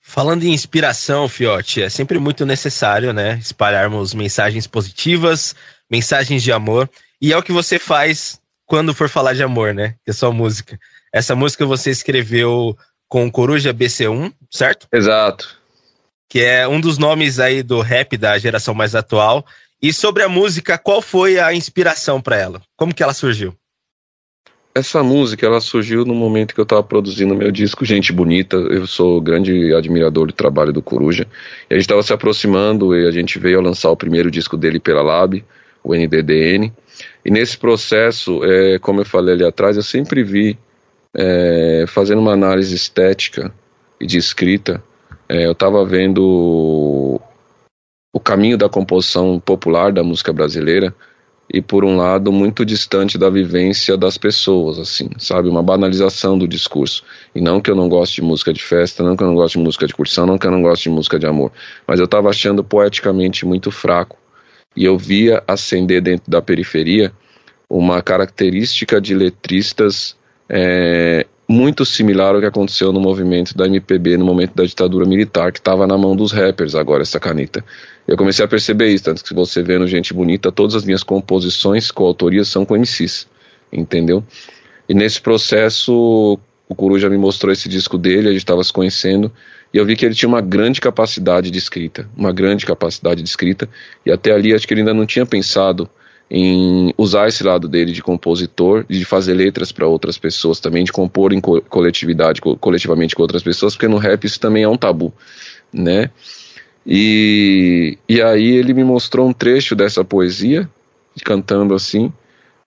Falando 0.00 0.44
em 0.44 0.52
inspiração, 0.52 1.28
Fiote, 1.28 1.82
é 1.82 1.88
sempre 1.88 2.18
muito 2.18 2.46
necessário, 2.46 3.12
né, 3.12 3.38
espalharmos 3.40 4.14
mensagens 4.14 4.66
positivas, 4.66 5.56
mensagens 5.90 6.42
de 6.42 6.52
amor, 6.52 6.88
e 7.20 7.32
é 7.32 7.36
o 7.36 7.42
que 7.42 7.52
você 7.52 7.78
faz 7.78 8.40
quando 8.66 8.92
for 8.92 9.08
falar 9.08 9.32
de 9.32 9.42
amor, 9.42 9.72
né, 9.72 9.94
que 10.04 10.10
é 10.10 10.12
sua 10.12 10.32
música. 10.32 10.78
Essa 11.12 11.34
música 11.34 11.64
você 11.64 11.90
escreveu 11.90 12.76
com 13.08 13.30
Coruja 13.30 13.72
BC1, 13.72 14.32
certo? 14.50 14.88
Exato. 14.92 15.56
Que 16.28 16.40
é 16.40 16.66
um 16.66 16.80
dos 16.80 16.98
nomes 16.98 17.38
aí 17.38 17.62
do 17.62 17.80
rap 17.80 18.16
da 18.16 18.36
geração 18.36 18.74
mais 18.74 18.94
atual. 18.94 19.46
E 19.80 19.92
sobre 19.92 20.22
a 20.22 20.28
música, 20.28 20.76
qual 20.76 21.00
foi 21.00 21.38
a 21.38 21.54
inspiração 21.54 22.20
para 22.20 22.36
ela? 22.36 22.60
Como 22.76 22.94
que 22.94 23.02
ela 23.02 23.14
surgiu? 23.14 23.54
Essa 24.74 25.02
música, 25.02 25.46
ela 25.46 25.60
surgiu 25.60 26.04
no 26.04 26.14
momento 26.14 26.54
que 26.54 26.60
eu 26.60 26.64
estava 26.64 26.82
produzindo 26.82 27.34
meu 27.34 27.50
disco 27.50 27.84
Gente 27.84 28.12
Bonita. 28.12 28.56
Eu 28.56 28.86
sou 28.86 29.20
grande 29.20 29.72
admirador 29.72 30.26
do 30.26 30.32
trabalho 30.32 30.72
do 30.72 30.82
Coruja. 30.82 31.26
E 31.70 31.74
a 31.74 31.76
gente 31.76 31.84
estava 31.84 32.02
se 32.02 32.12
aproximando 32.12 32.94
e 32.94 33.06
a 33.06 33.10
gente 33.10 33.38
veio 33.38 33.58
a 33.58 33.62
lançar 33.62 33.90
o 33.90 33.96
primeiro 33.96 34.30
disco 34.30 34.56
dele 34.56 34.78
pela 34.78 35.00
Lab, 35.00 35.42
o 35.86 35.94
NDDN. 35.94 36.72
E 37.24 37.30
nesse 37.30 37.56
processo, 37.56 38.42
é, 38.44 38.78
como 38.78 39.00
eu 39.00 39.04
falei 39.04 39.34
ali 39.34 39.44
atrás, 39.44 39.76
eu 39.76 39.82
sempre 39.82 40.22
vi, 40.22 40.58
é, 41.14 41.84
fazendo 41.86 42.20
uma 42.20 42.32
análise 42.32 42.74
estética 42.74 43.52
e 44.00 44.06
de 44.06 44.18
escrita, 44.18 44.82
é, 45.28 45.46
eu 45.46 45.52
estava 45.52 45.84
vendo 45.84 47.20
o 48.12 48.20
caminho 48.20 48.58
da 48.58 48.68
composição 48.68 49.38
popular 49.38 49.92
da 49.92 50.02
música 50.02 50.32
brasileira 50.32 50.94
e 51.52 51.62
por 51.62 51.84
um 51.84 51.96
lado 51.96 52.32
muito 52.32 52.64
distante 52.64 53.16
da 53.16 53.30
vivência 53.30 53.96
das 53.96 54.18
pessoas, 54.18 54.78
assim, 54.78 55.08
sabe, 55.18 55.48
uma 55.48 55.62
banalização 55.62 56.36
do 56.36 56.48
discurso. 56.48 57.04
E 57.34 57.40
não 57.40 57.60
que 57.60 57.70
eu 57.70 57.76
não 57.76 57.88
goste 57.88 58.16
de 58.16 58.22
música 58.22 58.52
de 58.52 58.62
festa, 58.62 59.04
não 59.04 59.16
que 59.16 59.22
eu 59.22 59.28
não 59.28 59.34
goste 59.34 59.58
de 59.58 59.64
música 59.64 59.86
de 59.86 59.94
cursão, 59.94 60.26
não 60.26 60.38
que 60.38 60.46
eu 60.46 60.50
não 60.50 60.62
goste 60.62 60.88
de 60.88 60.94
música 60.94 61.18
de 61.18 61.26
amor, 61.26 61.52
mas 61.86 62.00
eu 62.00 62.04
estava 62.04 62.28
achando 62.28 62.64
poeticamente 62.64 63.46
muito 63.46 63.70
fraco. 63.70 64.16
E 64.76 64.84
eu 64.84 64.98
via 64.98 65.42
acender 65.46 66.02
dentro 66.02 66.30
da 66.30 66.42
periferia 66.42 67.12
uma 67.68 68.02
característica 68.02 69.00
de 69.00 69.14
letristas 69.14 70.16
é, 70.48 71.26
muito 71.48 71.84
similar 71.84 72.34
ao 72.34 72.40
que 72.40 72.46
aconteceu 72.46 72.92
no 72.92 73.00
movimento 73.00 73.56
da 73.56 73.66
MPB 73.66 74.16
no 74.16 74.24
momento 74.24 74.54
da 74.54 74.64
ditadura 74.64 75.06
militar, 75.06 75.52
que 75.52 75.58
estava 75.58 75.86
na 75.86 75.96
mão 75.96 76.16
dos 76.16 76.32
rappers 76.32 76.74
agora, 76.74 77.02
essa 77.02 77.20
caneta. 77.20 77.64
Eu 78.06 78.16
comecei 78.16 78.44
a 78.44 78.48
perceber 78.48 78.88
isso, 78.88 79.04
tanto 79.04 79.24
que 79.24 79.34
você 79.34 79.62
vê 79.62 79.78
no 79.78 79.86
Gente 79.86 80.12
Bonita, 80.12 80.50
todas 80.50 80.74
as 80.74 80.84
minhas 80.84 81.02
composições 81.02 81.90
com 81.90 82.04
autoria 82.04 82.44
são 82.44 82.64
com 82.64 82.76
MCs, 82.76 83.28
entendeu? 83.72 84.24
E 84.88 84.94
nesse 84.94 85.20
processo, 85.20 86.38
o 86.68 86.74
Coruja 86.74 87.08
me 87.08 87.16
mostrou 87.16 87.52
esse 87.52 87.68
disco 87.68 87.96
dele, 87.96 88.28
a 88.28 88.32
gente 88.32 88.42
estava 88.42 88.62
se 88.62 88.72
conhecendo, 88.72 89.32
e 89.76 89.78
eu 89.78 89.84
vi 89.84 89.94
que 89.94 90.06
ele 90.06 90.14
tinha 90.14 90.26
uma 90.26 90.40
grande 90.40 90.80
capacidade 90.80 91.50
de 91.50 91.58
escrita, 91.58 92.08
uma 92.16 92.32
grande 92.32 92.64
capacidade 92.64 93.22
de 93.22 93.28
escrita, 93.28 93.68
e 94.06 94.10
até 94.10 94.32
ali 94.32 94.54
acho 94.54 94.66
que 94.66 94.72
ele 94.72 94.80
ainda 94.80 94.94
não 94.94 95.04
tinha 95.04 95.26
pensado 95.26 95.86
em 96.30 96.94
usar 96.96 97.28
esse 97.28 97.44
lado 97.44 97.68
dele 97.68 97.92
de 97.92 98.02
compositor, 98.02 98.86
de 98.88 99.04
fazer 99.04 99.34
letras 99.34 99.72
para 99.72 99.86
outras 99.86 100.16
pessoas 100.16 100.60
também, 100.60 100.82
de 100.82 100.90
compor 100.90 101.30
em 101.30 101.42
co 101.42 101.60
coletividade, 101.60 102.40
co 102.40 102.56
coletivamente 102.56 103.14
com 103.14 103.20
outras 103.20 103.42
pessoas, 103.42 103.74
porque 103.74 103.86
no 103.86 103.98
rap 103.98 104.24
isso 104.24 104.40
também 104.40 104.62
é 104.62 104.68
um 104.68 104.78
tabu, 104.78 105.12
né? 105.70 106.10
E, 106.86 107.98
e 108.08 108.22
aí 108.22 108.52
ele 108.52 108.72
me 108.72 108.82
mostrou 108.82 109.28
um 109.28 109.32
trecho 109.34 109.76
dessa 109.76 110.02
poesia, 110.02 110.66
cantando 111.22 111.74
assim. 111.74 112.10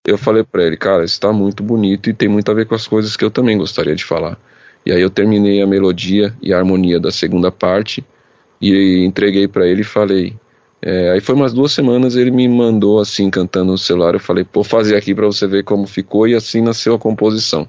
Eu 0.05 0.19
falei 0.19 0.43
para 0.43 0.63
ele, 0.63 0.77
cara, 0.77 1.03
está 1.03 1.33
muito 1.33 1.63
bonito 1.63 2.07
e 2.07 2.13
tem 2.13 2.29
muito 2.29 2.51
a 2.51 2.53
ver 2.53 2.67
com 2.67 2.75
as 2.75 2.87
coisas 2.87 3.17
que 3.17 3.25
eu 3.25 3.31
também 3.31 3.57
gostaria 3.57 3.95
de 3.95 4.05
falar. 4.05 4.37
E 4.85 4.91
aí 4.91 5.01
eu 5.01 5.09
terminei 5.09 5.61
a 5.61 5.67
melodia 5.67 6.33
e 6.41 6.53
a 6.53 6.57
harmonia 6.57 6.99
da 6.99 7.11
segunda 7.11 7.51
parte 7.51 8.03
e 8.61 9.03
entreguei 9.05 9.47
para 9.47 9.67
ele 9.67 9.81
e 9.81 9.85
falei, 9.85 10.35
é, 10.81 11.11
aí 11.11 11.21
foi 11.21 11.35
umas 11.35 11.53
duas 11.53 11.71
semanas 11.71 12.15
ele 12.15 12.31
me 12.31 12.47
mandou 12.47 12.99
assim 12.99 13.29
cantando 13.29 13.71
no 13.71 13.77
celular. 13.77 14.13
Eu 14.13 14.19
falei, 14.19 14.43
pô, 14.43 14.63
fazer 14.63 14.95
aqui 14.95 15.13
para 15.13 15.25
você 15.25 15.45
ver 15.45 15.63
como 15.63 15.85
ficou 15.85 16.27
e 16.27 16.35
assim 16.35 16.61
nasceu 16.61 16.95
a 16.95 16.99
composição, 16.99 17.67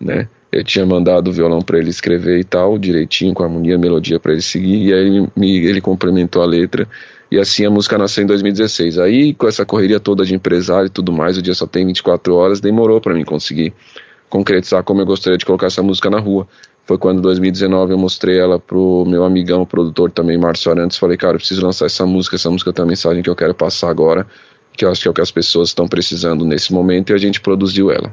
né? 0.00 0.28
Eu 0.52 0.62
tinha 0.62 0.86
mandado 0.86 1.28
o 1.28 1.32
violão 1.32 1.60
para 1.60 1.78
ele 1.78 1.90
escrever 1.90 2.38
e 2.38 2.44
tal, 2.44 2.78
direitinho 2.78 3.34
com 3.34 3.42
a 3.42 3.46
harmonia, 3.46 3.76
melodia 3.76 4.20
para 4.20 4.32
ele 4.32 4.40
seguir. 4.40 4.86
E 4.86 4.94
aí 4.94 5.00
ele, 5.00 5.28
me, 5.34 5.56
ele 5.58 5.80
complementou 5.80 6.42
a 6.42 6.46
letra 6.46 6.86
e 7.28 7.40
assim 7.40 7.66
a 7.66 7.70
música 7.70 7.98
nasceu 7.98 8.22
em 8.22 8.26
2016. 8.28 8.98
Aí 8.98 9.34
com 9.34 9.48
essa 9.48 9.66
correria 9.66 9.98
toda 9.98 10.24
de 10.24 10.32
empresário 10.32 10.86
e 10.86 10.90
tudo 10.90 11.12
mais, 11.12 11.36
o 11.36 11.42
dia 11.42 11.54
só 11.54 11.66
tem 11.66 11.84
24 11.84 12.32
horas, 12.36 12.60
demorou 12.60 13.00
para 13.00 13.14
mim 13.14 13.24
conseguir 13.24 13.72
concretizar 14.34 14.82
como 14.82 15.00
eu 15.00 15.06
gostaria 15.06 15.38
de 15.38 15.46
colocar 15.46 15.68
essa 15.68 15.80
música 15.80 16.10
na 16.10 16.18
rua 16.18 16.48
foi 16.84 16.98
quando 16.98 17.18
em 17.18 17.22
2019 17.22 17.92
eu 17.92 17.98
mostrei 17.98 18.36
ela 18.36 18.58
pro 18.58 19.04
meu 19.06 19.22
amigão, 19.22 19.64
produtor 19.64 20.10
também, 20.10 20.36
Márcio 20.36 20.72
Arantes. 20.72 20.98
Falei, 20.98 21.16
cara, 21.16 21.34
eu 21.34 21.38
preciso 21.38 21.64
lançar 21.64 21.86
essa 21.86 22.04
música, 22.04 22.34
essa 22.34 22.50
música 22.50 22.72
tem 22.72 22.82
uma 22.82 22.88
mensagem 22.88 23.22
que 23.22 23.30
eu 23.30 23.36
quero 23.36 23.54
passar 23.54 23.88
agora, 23.90 24.26
que 24.72 24.84
eu 24.84 24.90
acho 24.90 25.02
que 25.02 25.06
é 25.06 25.10
o 25.12 25.14
que 25.14 25.20
as 25.20 25.30
pessoas 25.30 25.68
estão 25.68 25.86
precisando 25.86 26.44
nesse 26.44 26.72
momento, 26.72 27.10
e 27.10 27.14
a 27.14 27.18
gente 27.18 27.40
produziu 27.40 27.92
ela. 27.92 28.12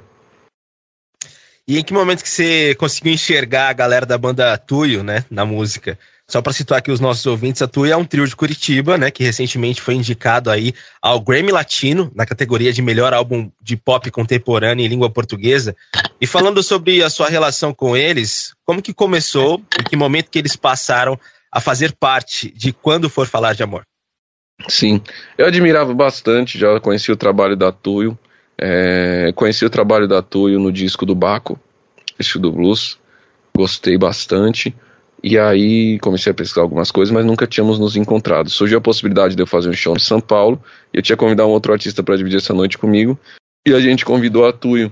E 1.68 1.80
em 1.80 1.84
que 1.84 1.92
momento 1.92 2.22
que 2.22 2.30
você 2.30 2.76
conseguiu 2.76 3.14
enxergar 3.14 3.70
a 3.70 3.74
galera 3.74 4.06
da 4.06 4.18
banda 4.18 4.56
Tuyo, 4.60 5.04
né, 5.04 5.26
na 5.30 5.44
música? 5.44 5.98
Só 6.32 6.42
para 6.42 6.54
situar 6.54 6.78
aqui 6.78 6.90
os 6.90 7.02
nossos 7.02 7.26
ouvintes, 7.26 7.62
a 7.62 7.68
Tui 7.68 7.92
é 7.92 7.98
um 7.98 8.06
trio 8.06 8.26
de 8.26 8.34
Curitiba, 8.34 8.98
né, 8.98 9.12
que 9.12 9.22
recentemente 9.22 9.82
foi 9.82 9.96
indicado 9.96 10.50
aí 10.50 10.74
ao 11.02 11.20
Grammy 11.20 11.52
Latino 11.52 12.10
na 12.16 12.26
categoria 12.26 12.72
de 12.72 12.82
melhor 12.82 13.14
álbum 13.14 13.52
de 13.62 13.76
pop 13.76 14.10
contemporâneo 14.10 14.86
em 14.86 14.88
língua 14.88 15.10
portuguesa. 15.10 15.76
E 16.22 16.26
falando 16.26 16.64
sobre 16.64 17.04
a 17.04 17.10
sua 17.10 17.28
relação 17.28 17.74
com 17.74 17.98
eles, 17.98 18.54
como 18.64 18.82
que 18.82 18.94
começou 18.94 19.62
e 19.78 19.84
que 19.84 19.98
momento 19.98 20.32
que 20.32 20.40
eles 20.40 20.56
passaram 20.56 21.20
a 21.52 21.60
fazer 21.60 21.92
parte 22.00 22.50
de 22.50 22.72
quando 22.72 23.10
for 23.10 23.28
falar 23.28 23.52
de 23.52 23.64
amor? 23.64 23.84
Sim, 24.70 25.02
eu 25.38 25.48
admirava 25.48 25.94
bastante, 25.94 26.58
já 26.58 26.80
conheci 26.80 27.12
o 27.12 27.18
trabalho 27.18 27.58
da 27.58 27.74
Tuyo, 27.74 28.18
é, 28.58 29.34
conheci 29.36 29.66
o 29.66 29.70
trabalho 29.70 30.08
da 30.08 30.22
Tuyo 30.22 30.62
no 30.62 30.72
disco 30.72 31.06
do 31.06 31.14
Baco, 31.14 31.60
disco 32.18 32.40
do 32.40 32.54
Blues, 32.54 32.98
gostei 33.54 33.98
bastante. 33.98 34.74
E 35.24 35.38
aí 35.38 36.00
comecei 36.00 36.32
a 36.32 36.34
pesquisar 36.34 36.62
algumas 36.62 36.90
coisas, 36.90 37.14
mas 37.14 37.26
nunca 37.26 37.46
tínhamos 37.46 37.78
nos 37.78 37.96
encontrado. 37.96 38.50
Surgiu 38.50 38.80
a 38.80 38.82
possibilidade 38.82 39.36
de 39.36 39.42
eu 39.42 39.48
fazer 39.48 39.70
um 39.70 39.74
show 39.74 39.96
em 39.96 40.00
São 40.00 40.20
Paulo, 40.20 40.62
e 40.94 40.98
eu 40.98 41.02
tinha 41.02 41.16
convidado 41.16 41.48
um 41.48 41.52
outro 41.52 41.72
artista 41.72 42.02
para 42.02 42.16
dividir 42.16 42.38
essa 42.38 42.54
noite 42.54 42.78
comigo, 42.78 43.18
e 43.66 43.74
a 43.74 43.80
gente 43.80 44.04
convidou 44.04 44.48
a 44.48 44.52
Tuyo, 44.52 44.92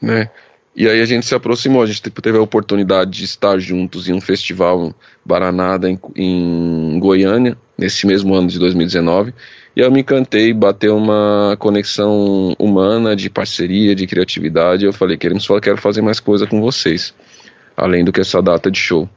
né? 0.00 0.30
E 0.76 0.88
aí 0.88 1.00
a 1.00 1.04
gente 1.04 1.26
se 1.26 1.34
aproximou, 1.34 1.82
a 1.82 1.86
gente 1.86 2.00
teve 2.00 2.38
a 2.38 2.40
oportunidade 2.40 3.10
de 3.10 3.24
estar 3.24 3.58
juntos 3.58 4.08
em 4.08 4.12
um 4.12 4.20
festival 4.20 4.94
Baranada 5.24 5.90
em, 5.90 5.98
em 6.14 7.00
Goiânia, 7.00 7.58
nesse 7.76 8.06
mesmo 8.06 8.32
ano 8.32 8.46
de 8.46 8.60
2019, 8.60 9.34
e 9.74 9.80
eu 9.80 9.90
me 9.90 10.02
encantei, 10.02 10.52
bateu 10.52 10.96
uma 10.96 11.56
conexão 11.58 12.54
humana, 12.60 13.16
de 13.16 13.28
parceria, 13.28 13.92
de 13.92 14.06
criatividade, 14.06 14.84
eu 14.84 14.92
falei, 14.92 15.16
queremos 15.16 15.48
quero 15.60 15.78
fazer 15.78 16.00
mais 16.00 16.20
coisa 16.20 16.46
com 16.46 16.60
vocês, 16.60 17.12
além 17.76 18.04
do 18.04 18.12
que 18.12 18.20
essa 18.20 18.40
data 18.40 18.70
de 18.70 18.78
show. 18.78 19.08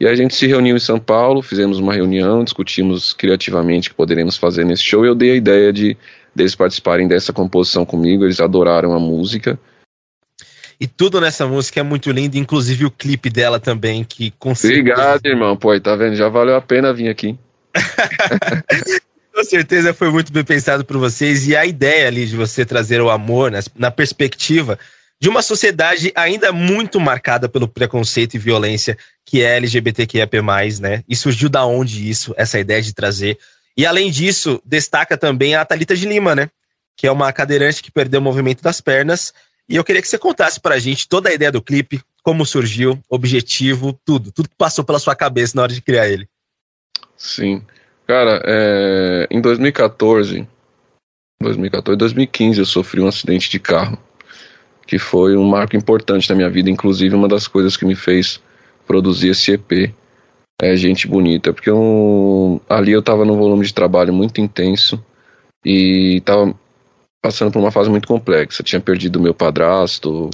E 0.00 0.06
a 0.06 0.14
gente 0.14 0.34
se 0.34 0.46
reuniu 0.46 0.76
em 0.76 0.80
São 0.80 0.98
Paulo, 0.98 1.40
fizemos 1.40 1.78
uma 1.78 1.94
reunião, 1.94 2.42
discutimos 2.42 3.12
criativamente 3.12 3.88
o 3.88 3.90
que 3.92 3.96
poderíamos 3.96 4.36
fazer 4.36 4.64
nesse 4.64 4.82
show. 4.82 5.04
E 5.04 5.08
eu 5.08 5.14
dei 5.14 5.32
a 5.32 5.36
ideia 5.36 5.72
de 5.72 5.96
deles 6.34 6.54
participarem 6.54 7.06
dessa 7.06 7.32
composição 7.32 7.86
comigo. 7.86 8.24
Eles 8.24 8.40
adoraram 8.40 8.92
a 8.92 8.98
música. 8.98 9.58
E 10.80 10.88
tudo 10.88 11.20
nessa 11.20 11.46
música 11.46 11.80
é 11.80 11.82
muito 11.82 12.10
lindo, 12.10 12.36
inclusive 12.36 12.84
o 12.84 12.90
clipe 12.90 13.30
dela 13.30 13.60
também, 13.60 14.02
que 14.02 14.32
conseguiu. 14.32 14.80
Obrigado, 14.80 15.24
irmão. 15.24 15.56
Pô, 15.56 15.78
tá 15.80 15.94
vendo? 15.94 16.16
Já 16.16 16.28
valeu 16.28 16.56
a 16.56 16.60
pena 16.60 16.92
vir 16.92 17.08
aqui. 17.08 17.38
Com 19.34 19.42
certeza 19.42 19.92
foi 19.94 20.10
muito 20.10 20.32
bem 20.32 20.44
pensado 20.44 20.84
por 20.84 20.96
vocês. 20.96 21.46
E 21.46 21.56
a 21.56 21.64
ideia 21.64 22.08
ali 22.08 22.26
de 22.26 22.36
você 22.36 22.64
trazer 22.64 23.00
o 23.00 23.10
amor 23.10 23.52
na 23.76 23.90
perspectiva 23.90 24.78
de 25.24 25.30
uma 25.30 25.40
sociedade 25.40 26.12
ainda 26.14 26.52
muito 26.52 27.00
marcada 27.00 27.48
pelo 27.48 27.66
preconceito 27.66 28.34
e 28.34 28.38
violência 28.38 28.94
que 29.24 29.42
é 29.42 29.56
LGBTQIAP+, 29.56 30.36
né? 30.82 31.02
E 31.08 31.16
surgiu 31.16 31.48
da 31.48 31.64
onde 31.64 32.10
isso, 32.10 32.34
essa 32.36 32.58
ideia 32.58 32.82
de 32.82 32.92
trazer. 32.92 33.38
E 33.74 33.86
além 33.86 34.10
disso, 34.10 34.60
destaca 34.66 35.16
também 35.16 35.54
a 35.54 35.64
Talita 35.64 35.96
de 35.96 36.06
Lima, 36.06 36.34
né? 36.34 36.50
Que 36.94 37.06
é 37.06 37.10
uma 37.10 37.32
cadeirante 37.32 37.82
que 37.82 37.90
perdeu 37.90 38.20
o 38.20 38.22
movimento 38.22 38.62
das 38.62 38.82
pernas. 38.82 39.32
E 39.66 39.76
eu 39.76 39.82
queria 39.82 40.02
que 40.02 40.08
você 40.08 40.18
contasse 40.18 40.60
pra 40.60 40.78
gente 40.78 41.08
toda 41.08 41.30
a 41.30 41.32
ideia 41.32 41.50
do 41.50 41.62
clipe, 41.62 42.02
como 42.22 42.44
surgiu, 42.44 43.02
objetivo, 43.08 43.98
tudo. 44.04 44.30
Tudo 44.30 44.50
que 44.50 44.56
passou 44.58 44.84
pela 44.84 44.98
sua 44.98 45.16
cabeça 45.16 45.56
na 45.56 45.62
hora 45.62 45.72
de 45.72 45.80
criar 45.80 46.06
ele. 46.06 46.28
Sim. 47.16 47.64
Cara, 48.06 48.42
é... 48.44 49.26
em 49.30 49.40
2014, 49.40 50.46
2014, 51.40 51.96
2015 51.96 52.58
eu 52.58 52.66
sofri 52.66 53.00
um 53.00 53.08
acidente 53.08 53.48
de 53.48 53.58
carro 53.58 53.98
que 54.86 54.98
foi 54.98 55.36
um 55.36 55.46
marco 55.46 55.76
importante 55.76 56.28
na 56.28 56.36
minha 56.36 56.50
vida, 56.50 56.70
inclusive 56.70 57.14
uma 57.14 57.28
das 57.28 57.48
coisas 57.48 57.76
que 57.76 57.84
me 57.84 57.94
fez 57.94 58.40
produzir 58.86 59.30
esse 59.30 59.52
EP. 59.52 59.92
É 60.60 60.76
gente 60.76 61.08
bonita, 61.08 61.52
porque 61.52 61.68
eu, 61.68 62.60
ali 62.68 62.92
eu 62.92 63.00
estava 63.00 63.24
num 63.24 63.36
volume 63.36 63.66
de 63.66 63.74
trabalho 63.74 64.12
muito 64.12 64.40
intenso 64.40 65.04
e 65.64 66.18
estava 66.18 66.54
passando 67.20 67.50
por 67.50 67.58
uma 67.58 67.72
fase 67.72 67.90
muito 67.90 68.06
complexa. 68.06 68.62
Tinha 68.62 68.80
perdido 68.80 69.20
meu 69.20 69.34
padrasto, 69.34 70.30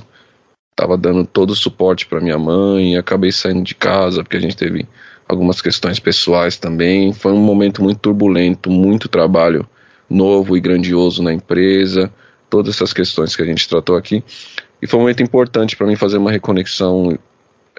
estava 0.70 0.96
dando 0.96 1.24
todo 1.24 1.50
o 1.50 1.56
suporte 1.56 2.06
para 2.06 2.20
minha 2.20 2.38
mãe, 2.38 2.96
acabei 2.96 3.32
saindo 3.32 3.62
de 3.62 3.74
casa 3.74 4.22
porque 4.22 4.36
a 4.36 4.40
gente 4.40 4.56
teve 4.56 4.86
algumas 5.26 5.62
questões 5.62 5.98
pessoais 5.98 6.58
também. 6.58 7.12
Foi 7.12 7.32
um 7.32 7.40
momento 7.40 7.82
muito 7.82 8.00
turbulento, 8.00 8.70
muito 8.70 9.08
trabalho 9.08 9.66
novo 10.08 10.56
e 10.56 10.60
grandioso 10.60 11.22
na 11.22 11.32
empresa, 11.32 12.12
todas 12.50 12.74
essas 12.74 12.92
questões 12.92 13.34
que 13.34 13.42
a 13.42 13.46
gente 13.46 13.68
tratou 13.68 13.96
aqui. 13.96 14.22
E 14.82 14.86
foi 14.86 14.98
um 14.98 15.02
momento 15.02 15.22
importante 15.22 15.76
para 15.76 15.86
mim 15.86 15.96
fazer 15.96 16.18
uma 16.18 16.32
reconexão 16.32 17.16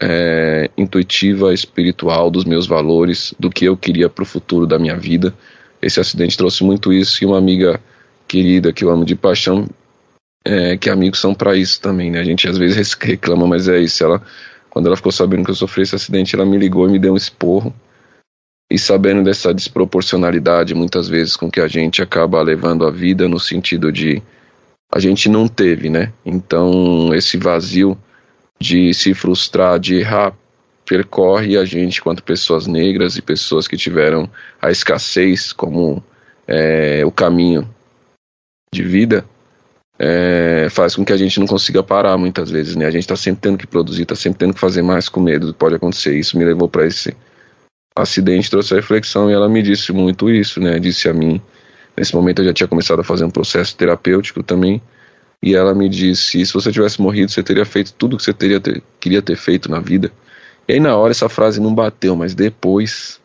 é, 0.02 0.70
intuitiva, 0.78 1.54
espiritual 1.54 2.32
dos 2.32 2.46
meus 2.46 2.66
valores, 2.66 3.34
do 3.40 3.50
que 3.50 3.66
eu 3.66 3.78
queria 3.78 4.10
para 4.10 4.24
o 4.24 4.26
futuro 4.26 4.66
da 4.66 4.80
minha 4.80 4.98
vida. 4.98 5.34
Esse 5.82 6.00
acidente 6.00 6.38
trouxe 6.38 6.64
muito 6.64 6.94
isso 6.94 7.24
e 7.24 7.28
uma 7.28 7.38
amiga 7.38 7.80
querida 8.28 8.72
que 8.72 8.84
eu 8.84 8.90
amo 8.90 9.04
de 9.04 9.16
paixão, 9.16 9.68
é, 10.46 10.78
que 10.78 10.90
amigos 10.90 11.20
são 11.20 11.36
para 11.36 11.56
isso 11.56 11.82
também, 11.82 12.10
né? 12.10 12.20
A 12.20 12.24
gente 12.24 12.48
às 12.48 12.58
vezes 12.58 12.94
reclama, 13.00 13.46
mas 13.46 13.68
é 13.68 13.80
isso. 13.80 14.04
Ela, 14.04 14.22
quando 14.70 14.88
ela 14.88 14.96
ficou 14.96 15.12
sabendo 15.12 15.44
que 15.44 15.52
eu 15.52 15.56
sofri 15.56 15.84
esse 15.84 15.96
acidente, 15.96 16.36
ela 16.36 16.46
me 16.46 16.58
ligou 16.58 16.88
e 16.88 16.92
me 16.92 17.00
deu 17.00 17.14
um 17.14 17.18
esporro. 17.18 17.74
E 18.72 18.80
sabendo 18.80 19.22
dessa 19.24 19.54
desproporcionalidade, 19.54 20.74
muitas 20.74 21.10
vezes, 21.10 21.36
com 21.36 21.52
que 21.52 21.60
a 21.60 21.68
gente 21.68 22.02
acaba 22.02 22.42
levando 22.42 22.88
a 22.88 22.92
vida, 22.92 23.28
no 23.28 23.38
sentido 23.38 23.92
de 23.92 24.22
a 24.92 25.00
gente 25.00 25.30
não 25.30 25.48
teve, 25.48 25.90
né? 25.90 26.12
Então, 26.26 27.14
esse 27.14 27.38
vazio 27.38 27.98
de 28.60 28.94
se 28.94 29.14
frustrar, 29.14 29.80
de 29.80 29.96
errar, 29.96 30.34
percorre 30.86 31.58
a 31.58 31.64
gente, 31.64 32.02
quanto 32.02 32.24
pessoas 32.24 32.68
negras 32.68 33.16
e 33.16 33.22
pessoas 33.22 33.68
que 33.68 33.78
tiveram 33.78 34.30
a 34.62 34.70
escassez 34.70 35.54
como 35.54 36.04
é, 36.46 37.06
o 37.06 37.12
caminho 37.12 37.68
de 38.74 38.84
vida, 38.84 39.26
é, 39.98 40.68
faz 40.70 40.96
com 40.96 41.06
que 41.06 41.14
a 41.14 41.18
gente 41.18 41.40
não 41.40 41.48
consiga 41.48 41.82
parar 41.82 42.18
muitas 42.18 42.50
vezes, 42.50 42.76
né? 42.76 42.86
A 42.86 42.92
gente 42.92 43.04
está 43.04 43.16
sempre 43.16 43.42
tendo 43.42 43.58
que 43.58 43.68
produzir, 43.68 44.02
está 44.02 44.16
sempre 44.16 44.40
tendo 44.40 44.54
que 44.54 44.60
fazer 44.60 44.82
mais 44.82 45.08
com 45.08 45.22
medo 45.22 45.54
pode 45.54 45.76
acontecer. 45.76 46.18
Isso 46.18 46.38
me 46.38 46.44
levou 46.44 46.68
para 46.68 46.86
esse 46.86 47.16
acidente, 47.96 48.50
trouxe 48.50 48.74
a 48.74 48.78
reflexão 48.78 49.30
e 49.30 49.34
ela 49.34 49.48
me 49.48 49.62
disse 49.62 49.94
muito 49.94 50.30
isso, 50.30 50.60
né? 50.60 50.80
Disse 50.80 51.08
a 51.08 51.14
mim, 51.14 51.42
nesse 52.02 52.16
momento 52.16 52.42
eu 52.42 52.46
já 52.46 52.54
tinha 52.54 52.68
começado 52.68 53.00
a 53.00 53.04
fazer 53.04 53.24
um 53.24 53.30
processo 53.30 53.76
terapêutico 53.76 54.42
também, 54.42 54.82
e 55.42 55.56
ela 55.56 55.76
me 55.76 55.88
disse: 55.88 56.44
se 56.44 56.52
você 56.52 56.72
tivesse 56.72 57.00
morrido, 57.00 57.32
você 57.32 57.44
teria 57.44 57.64
feito 57.64 57.94
tudo 57.94 58.18
que 58.18 58.24
você 58.24 58.34
teria 58.34 58.60
ter, 58.60 58.82
queria 59.00 59.22
ter 59.22 59.36
feito 59.36 59.70
na 59.70 59.80
vida. 59.80 60.12
E 60.68 60.74
aí 60.74 60.80
na 60.80 60.96
hora 60.96 61.12
essa 61.12 61.30
frase 61.30 61.62
não 61.62 61.76
bateu, 61.76 62.16
mas 62.16 62.34
depois 62.34 63.20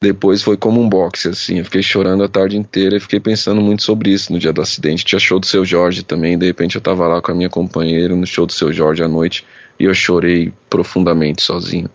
depois 0.00 0.40
foi 0.40 0.56
como 0.56 0.80
um 0.80 0.88
boxe, 0.88 1.28
assim. 1.28 1.58
Eu 1.58 1.64
fiquei 1.64 1.82
chorando 1.82 2.22
a 2.22 2.28
tarde 2.28 2.56
inteira 2.56 2.96
e 2.96 3.00
fiquei 3.00 3.18
pensando 3.18 3.60
muito 3.60 3.82
sobre 3.82 4.10
isso 4.10 4.32
no 4.32 4.38
dia 4.38 4.52
do 4.52 4.62
acidente. 4.62 5.04
Tinha 5.04 5.18
show 5.18 5.38
do 5.38 5.46
seu 5.46 5.64
Jorge 5.64 6.04
também. 6.04 6.38
De 6.38 6.46
repente 6.46 6.76
eu 6.76 6.80
tava 6.80 7.06
lá 7.08 7.20
com 7.20 7.32
a 7.32 7.34
minha 7.34 7.50
companheira 7.50 8.14
no 8.14 8.26
show 8.26 8.46
do 8.46 8.52
seu 8.52 8.72
Jorge 8.72 9.02
à 9.02 9.08
noite 9.08 9.44
e 9.78 9.84
eu 9.84 9.92
chorei 9.92 10.52
profundamente 10.70 11.42
sozinho. 11.42 11.90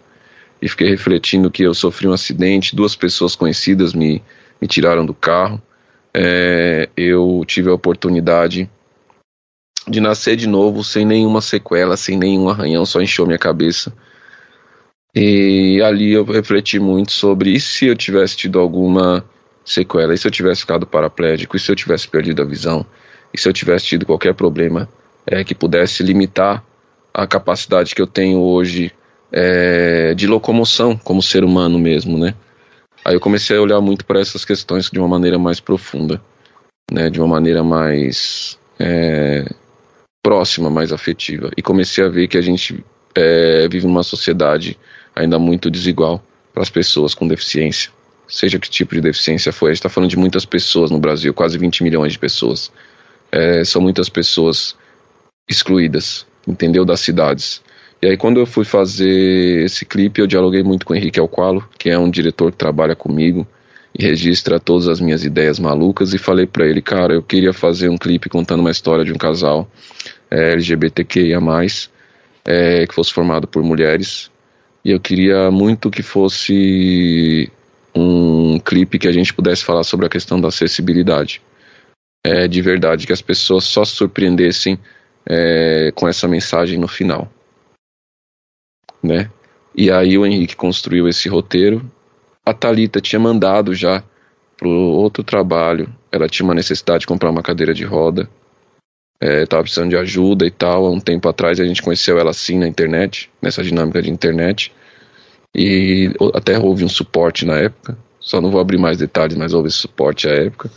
E 0.61 0.67
fiquei 0.69 0.89
refletindo 0.89 1.49
que 1.49 1.63
eu 1.63 1.73
sofri 1.73 2.07
um 2.07 2.13
acidente, 2.13 2.75
duas 2.75 2.95
pessoas 2.95 3.35
conhecidas 3.35 3.93
me, 3.93 4.21
me 4.61 4.67
tiraram 4.67 5.05
do 5.05 5.13
carro. 5.13 5.61
É, 6.13 6.89
eu 6.95 7.43
tive 7.45 7.69
a 7.69 7.73
oportunidade 7.73 8.69
de 9.87 9.99
nascer 9.99 10.35
de 10.35 10.47
novo 10.47 10.83
sem 10.83 11.05
nenhuma 11.05 11.41
sequela, 11.41 11.97
sem 11.97 12.17
nenhum 12.17 12.49
arranhão, 12.49 12.85
só 12.85 13.01
encheu 13.01 13.25
minha 13.25 13.37
cabeça. 13.37 13.93
E 15.13 15.81
ali 15.81 16.11
eu 16.11 16.23
refleti 16.23 16.79
muito 16.79 17.11
sobre 17.11 17.51
e 17.51 17.59
se 17.59 17.85
eu 17.85 17.95
tivesse 17.95 18.35
tido 18.35 18.59
alguma 18.59 19.23
sequela, 19.63 20.13
e 20.13 20.17
se 20.17 20.27
eu 20.27 20.31
tivesse 20.31 20.61
ficado 20.61 20.85
paraplégico, 20.85 21.55
e 21.55 21.59
se 21.59 21.71
eu 21.71 21.75
tivesse 21.75 22.07
perdido 22.07 22.41
a 22.41 22.45
visão, 22.45 22.85
e 23.33 23.39
se 23.39 23.47
eu 23.47 23.53
tivesse 23.53 23.85
tido 23.85 24.05
qualquer 24.05 24.33
problema 24.33 24.87
é, 25.25 25.43
que 25.43 25.55
pudesse 25.55 26.03
limitar 26.03 26.63
a 27.13 27.25
capacidade 27.25 27.95
que 27.95 28.01
eu 28.01 28.07
tenho 28.07 28.39
hoje 28.39 28.91
é, 29.31 30.13
de 30.13 30.27
locomoção 30.27 30.97
como 30.97 31.21
ser 31.21 31.43
humano 31.43 31.79
mesmo, 31.79 32.17
né? 32.17 32.35
Aí 33.05 33.13
eu 33.13 33.19
comecei 33.19 33.55
a 33.55 33.61
olhar 33.61 33.79
muito 33.79 34.03
para 34.03 34.19
essas 34.19 34.43
questões 34.43 34.89
de 34.89 34.97
uma 34.97 35.07
maneira 35.07 35.37
mais 35.37 35.59
profunda, 35.59 36.19
né? 36.91 37.07
De 37.07 37.19
uma 37.19 37.27
maneira 37.27 37.63
mais 37.63 38.57
é, 38.79 39.45
próxima, 40.23 40.71
mais 40.71 40.91
afetiva. 40.91 41.51
E 41.55 41.61
comecei 41.61 42.03
a 42.03 42.09
ver 42.09 42.27
que 42.27 42.35
a 42.35 42.41
gente 42.41 42.83
é, 43.13 43.67
vive 43.67 43.85
numa 43.85 44.01
sociedade 44.01 44.75
ainda 45.15 45.37
muito 45.37 45.69
desigual 45.69 46.23
para 46.51 46.63
as 46.63 46.69
pessoas 46.71 47.13
com 47.13 47.27
deficiência. 47.27 47.91
Seja 48.27 48.57
que 48.57 48.67
tipo 48.67 48.95
de 48.95 49.01
deficiência 49.01 49.53
for, 49.53 49.67
a 49.67 49.69
gente 49.69 49.77
está 49.77 49.89
falando 49.89 50.09
de 50.09 50.17
muitas 50.17 50.43
pessoas 50.43 50.89
no 50.89 50.97
Brasil, 50.97 51.31
quase 51.31 51.59
20 51.59 51.83
milhões 51.83 52.13
de 52.13 52.17
pessoas. 52.17 52.71
É, 53.31 53.63
são 53.63 53.79
muitas 53.79 54.09
pessoas 54.09 54.75
excluídas, 55.47 56.25
entendeu? 56.47 56.83
Das 56.83 57.01
cidades. 57.01 57.61
E 58.05 58.09
aí, 58.09 58.17
quando 58.17 58.39
eu 58.39 58.45
fui 58.45 58.63
fazer 58.63 59.63
esse 59.65 59.83
clipe, 59.83 60.21
eu 60.21 60.27
dialoguei 60.27 60.61
muito 60.61 60.85
com 60.85 60.93
o 60.93 60.95
Henrique 60.95 61.19
Alqualo, 61.19 61.67
que 61.75 61.89
é 61.89 61.97
um 61.97 62.07
diretor 62.07 62.51
que 62.51 62.57
trabalha 62.59 62.95
comigo 62.95 63.47
e 63.97 64.03
registra 64.05 64.59
todas 64.59 64.87
as 64.87 65.01
minhas 65.01 65.23
ideias 65.23 65.57
malucas, 65.57 66.13
e 66.13 66.19
falei 66.19 66.45
para 66.45 66.67
ele, 66.67 66.83
cara, 66.83 67.15
eu 67.15 67.23
queria 67.23 67.51
fazer 67.51 67.89
um 67.89 67.97
clipe 67.97 68.29
contando 68.29 68.59
uma 68.59 68.69
história 68.69 69.03
de 69.03 69.11
um 69.11 69.17
casal 69.17 69.67
é, 70.29 70.51
LGBTQIA, 70.51 71.39
é, 72.45 72.85
que 72.85 72.93
fosse 72.93 73.11
formado 73.11 73.47
por 73.47 73.63
mulheres 73.63 74.29
e 74.83 74.91
eu 74.91 74.99
queria 74.99 75.49
muito 75.49 75.89
que 75.89 76.03
fosse 76.03 77.51
um 77.95 78.59
clipe 78.59 78.99
que 78.99 79.07
a 79.07 79.11
gente 79.11 79.33
pudesse 79.33 79.65
falar 79.65 79.83
sobre 79.83 80.05
a 80.05 80.09
questão 80.09 80.39
da 80.39 80.49
acessibilidade. 80.49 81.41
É, 82.23 82.47
de 82.47 82.61
verdade, 82.61 83.07
que 83.07 83.13
as 83.13 83.21
pessoas 83.23 83.63
só 83.63 83.83
se 83.83 83.93
surpreendessem 83.93 84.77
é, 85.27 85.91
com 85.95 86.07
essa 86.07 86.27
mensagem 86.27 86.77
no 86.77 86.87
final. 86.87 87.31
Né? 89.05 89.29
E 89.75 89.91
aí 89.91 90.17
o 90.17 90.25
Henrique 90.25 90.55
construiu 90.55 91.07
esse 91.07 91.29
roteiro. 91.29 91.89
A 92.45 92.53
Talita 92.53 92.99
tinha 92.99 93.19
mandado 93.19 93.73
já 93.73 94.03
pro 94.57 94.69
outro 94.69 95.23
trabalho. 95.23 95.93
Ela 96.11 96.27
tinha 96.27 96.45
uma 96.45 96.53
necessidade 96.53 97.01
de 97.01 97.07
comprar 97.07 97.29
uma 97.29 97.43
cadeira 97.43 97.73
de 97.73 97.83
roda 97.83 98.29
é, 99.19 99.45
precisando 99.45 99.89
de 99.89 99.97
ajuda 99.97 100.45
e 100.45 100.51
tal. 100.51 100.85
Há 100.85 100.91
um 100.91 100.99
tempo 100.99 101.27
atrás 101.27 101.59
a 101.59 101.65
gente 101.65 101.81
conheceu 101.81 102.19
ela 102.19 102.31
assim 102.31 102.57
na 102.57 102.67
internet, 102.67 103.29
nessa 103.41 103.63
dinâmica 103.63 104.01
de 104.01 104.09
internet. 104.09 104.71
E 105.53 106.11
até 106.33 106.59
houve 106.59 106.83
um 106.83 106.89
suporte 106.89 107.45
na 107.45 107.57
época. 107.57 107.97
Só 108.19 108.41
não 108.41 108.51
vou 108.51 108.59
abrir 108.59 108.77
mais 108.77 108.97
detalhes, 108.97 109.37
mas 109.37 109.53
houve 109.53 109.71
suporte 109.71 110.27
à 110.27 110.31
época. 110.31 110.69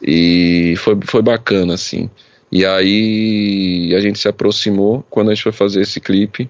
E 0.00 0.74
foi, 0.78 0.98
foi 1.04 1.22
bacana, 1.22 1.74
assim. 1.74 2.08
E 2.50 2.64
aí 2.64 3.92
a 3.94 4.00
gente 4.00 4.18
se 4.18 4.28
aproximou. 4.28 5.04
Quando 5.10 5.30
a 5.30 5.34
gente 5.34 5.42
foi 5.42 5.52
fazer 5.52 5.82
esse 5.82 6.00
clipe, 6.00 6.48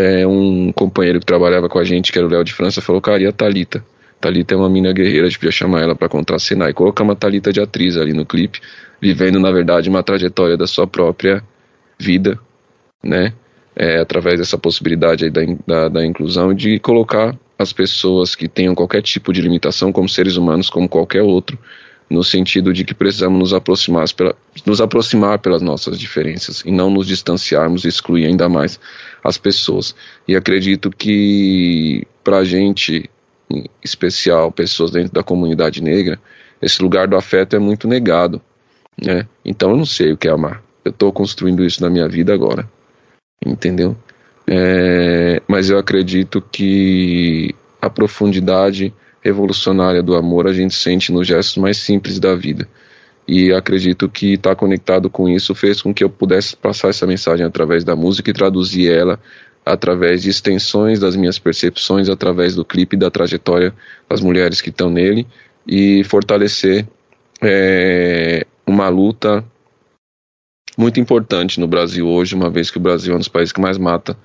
é, 0.00 0.26
um 0.26 0.72
companheiro 0.72 1.20
que 1.20 1.26
trabalhava 1.26 1.68
com 1.68 1.78
a 1.78 1.84
gente, 1.84 2.10
que 2.10 2.18
era 2.18 2.26
o 2.26 2.30
Léo 2.30 2.42
de 2.42 2.52
França, 2.52 2.80
falou: 2.80 3.00
Cara, 3.00 3.22
e 3.22 3.26
a 3.26 3.32
Thalita? 3.32 3.84
Thalita 4.20 4.54
é 4.54 4.56
uma 4.56 4.68
mina 4.68 4.92
guerreira, 4.92 5.26
a 5.26 5.28
gente 5.28 5.38
podia 5.38 5.52
chamar 5.52 5.82
ela 5.82 5.94
para 5.94 6.08
contracenar. 6.08 6.70
E 6.70 6.74
colocamos 6.74 7.12
a 7.12 7.16
Thalita 7.16 7.52
de 7.52 7.60
atriz 7.60 7.96
ali 7.96 8.12
no 8.12 8.24
clipe 8.24 8.60
vivendo, 9.00 9.40
na 9.40 9.50
verdade, 9.50 9.88
uma 9.88 10.02
trajetória 10.02 10.56
da 10.56 10.66
sua 10.66 10.86
própria 10.86 11.42
vida, 11.98 12.38
né? 13.02 13.32
É, 13.74 13.98
através 13.98 14.38
dessa 14.38 14.58
possibilidade 14.58 15.30
da, 15.30 15.40
da, 15.66 15.88
da 15.88 16.06
inclusão 16.06 16.52
de 16.52 16.78
colocar 16.80 17.34
as 17.58 17.72
pessoas 17.72 18.34
que 18.34 18.48
tenham 18.48 18.74
qualquer 18.74 19.00
tipo 19.00 19.32
de 19.32 19.40
limitação 19.40 19.92
como 19.92 20.08
seres 20.08 20.36
humanos, 20.36 20.68
como 20.68 20.88
qualquer 20.88 21.22
outro, 21.22 21.58
no 22.10 22.24
sentido 22.24 22.72
de 22.72 22.84
que 22.84 22.92
precisamos 22.92 23.38
nos 23.38 23.54
aproximar, 23.54 24.12
pela, 24.12 24.34
nos 24.66 24.80
aproximar 24.80 25.38
pelas 25.38 25.62
nossas 25.62 25.96
diferenças 25.96 26.62
e 26.66 26.72
não 26.72 26.90
nos 26.90 27.06
distanciarmos 27.06 27.84
e 27.84 27.88
excluir 27.88 28.26
ainda 28.26 28.48
mais 28.48 28.80
as 29.22 29.38
pessoas. 29.38 29.94
E 30.26 30.34
acredito 30.34 30.90
que, 30.90 32.04
para 32.24 32.38
a 32.38 32.44
gente, 32.44 33.08
em 33.48 33.64
especial 33.82 34.50
pessoas 34.50 34.90
dentro 34.90 35.12
da 35.12 35.22
comunidade 35.22 35.80
negra, 35.80 36.18
esse 36.60 36.82
lugar 36.82 37.06
do 37.06 37.16
afeto 37.16 37.54
é 37.54 37.58
muito 37.60 37.86
negado. 37.86 38.42
Né? 39.00 39.26
Então 39.44 39.70
eu 39.70 39.76
não 39.76 39.86
sei 39.86 40.12
o 40.12 40.16
que 40.16 40.26
é 40.26 40.32
amar. 40.32 40.62
Eu 40.84 40.90
estou 40.90 41.12
construindo 41.12 41.64
isso 41.64 41.80
na 41.80 41.88
minha 41.88 42.08
vida 42.08 42.34
agora. 42.34 42.68
Entendeu? 43.46 43.96
É, 44.46 45.40
mas 45.46 45.70
eu 45.70 45.78
acredito 45.78 46.42
que 46.50 47.54
a 47.80 47.88
profundidade 47.88 48.92
revolucionária 49.22 50.02
do 50.02 50.14
amor 50.14 50.46
a 50.46 50.52
gente 50.52 50.74
sente 50.74 51.12
nos 51.12 51.26
gestos 51.26 51.56
mais 51.56 51.76
simples 51.76 52.18
da 52.18 52.34
vida. 52.34 52.68
E 53.28 53.52
acredito 53.52 54.08
que 54.08 54.34
estar 54.34 54.50
tá 54.50 54.56
conectado 54.56 55.08
com 55.08 55.28
isso 55.28 55.54
fez 55.54 55.80
com 55.80 55.94
que 55.94 56.02
eu 56.02 56.10
pudesse 56.10 56.56
passar 56.56 56.88
essa 56.88 57.06
mensagem 57.06 57.46
através 57.46 57.84
da 57.84 57.94
música 57.94 58.30
e 58.30 58.34
traduzir 58.34 58.90
ela 58.90 59.20
através 59.64 60.22
de 60.22 60.30
extensões 60.30 60.98
das 60.98 61.14
minhas 61.14 61.38
percepções, 61.38 62.08
através 62.08 62.54
do 62.54 62.64
clipe 62.64 62.96
da 62.96 63.10
trajetória 63.10 63.74
das 64.08 64.20
mulheres 64.20 64.60
que 64.60 64.70
estão 64.70 64.90
nele 64.90 65.26
e 65.66 66.02
fortalecer 66.04 66.86
é, 67.42 68.46
uma 68.66 68.88
luta 68.88 69.44
muito 70.76 70.98
importante 70.98 71.60
no 71.60 71.68
Brasil 71.68 72.08
hoje, 72.08 72.34
uma 72.34 72.48
vez 72.48 72.70
que 72.70 72.78
o 72.78 72.80
Brasil 72.80 73.12
é 73.12 73.16
um 73.16 73.18
dos 73.18 73.28
países 73.28 73.52
que 73.52 73.60
mais 73.60 73.76
mata 73.76 74.16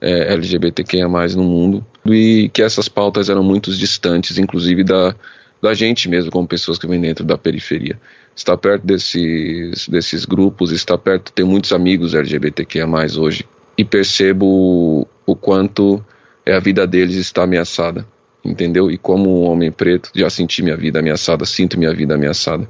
é, 0.00 0.32
LGBTQIA 0.32 1.08
no 1.08 1.44
mundo, 1.44 1.84
e 2.06 2.48
que 2.52 2.62
essas 2.62 2.88
pautas 2.88 3.28
eram 3.28 3.42
muito 3.42 3.72
distantes, 3.72 4.38
inclusive 4.38 4.84
da, 4.84 5.14
da 5.60 5.74
gente 5.74 6.08
mesmo, 6.08 6.30
como 6.30 6.46
pessoas 6.46 6.78
que 6.78 6.86
vêm 6.86 7.00
dentro 7.00 7.24
da 7.24 7.36
periferia. 7.36 7.98
Estar 8.34 8.56
perto 8.56 8.86
desses, 8.86 9.88
desses 9.88 10.24
grupos, 10.24 10.70
estar 10.70 10.96
perto, 10.98 11.32
ter 11.32 11.44
muitos 11.44 11.72
amigos 11.72 12.14
LGBTQIA 12.14 12.86
hoje, 13.18 13.44
e 13.76 13.84
percebo 13.84 15.06
o 15.26 15.36
quanto 15.36 16.04
é 16.46 16.54
a 16.54 16.60
vida 16.60 16.86
deles 16.86 17.16
está 17.16 17.42
ameaçada, 17.42 18.06
entendeu? 18.44 18.90
E 18.90 18.96
como 18.96 19.42
um 19.42 19.44
homem 19.44 19.70
preto, 19.70 20.10
já 20.14 20.30
senti 20.30 20.62
minha 20.62 20.76
vida 20.76 21.00
ameaçada, 21.00 21.44
sinto 21.44 21.78
minha 21.78 21.92
vida 21.92 22.14
ameaçada 22.14 22.68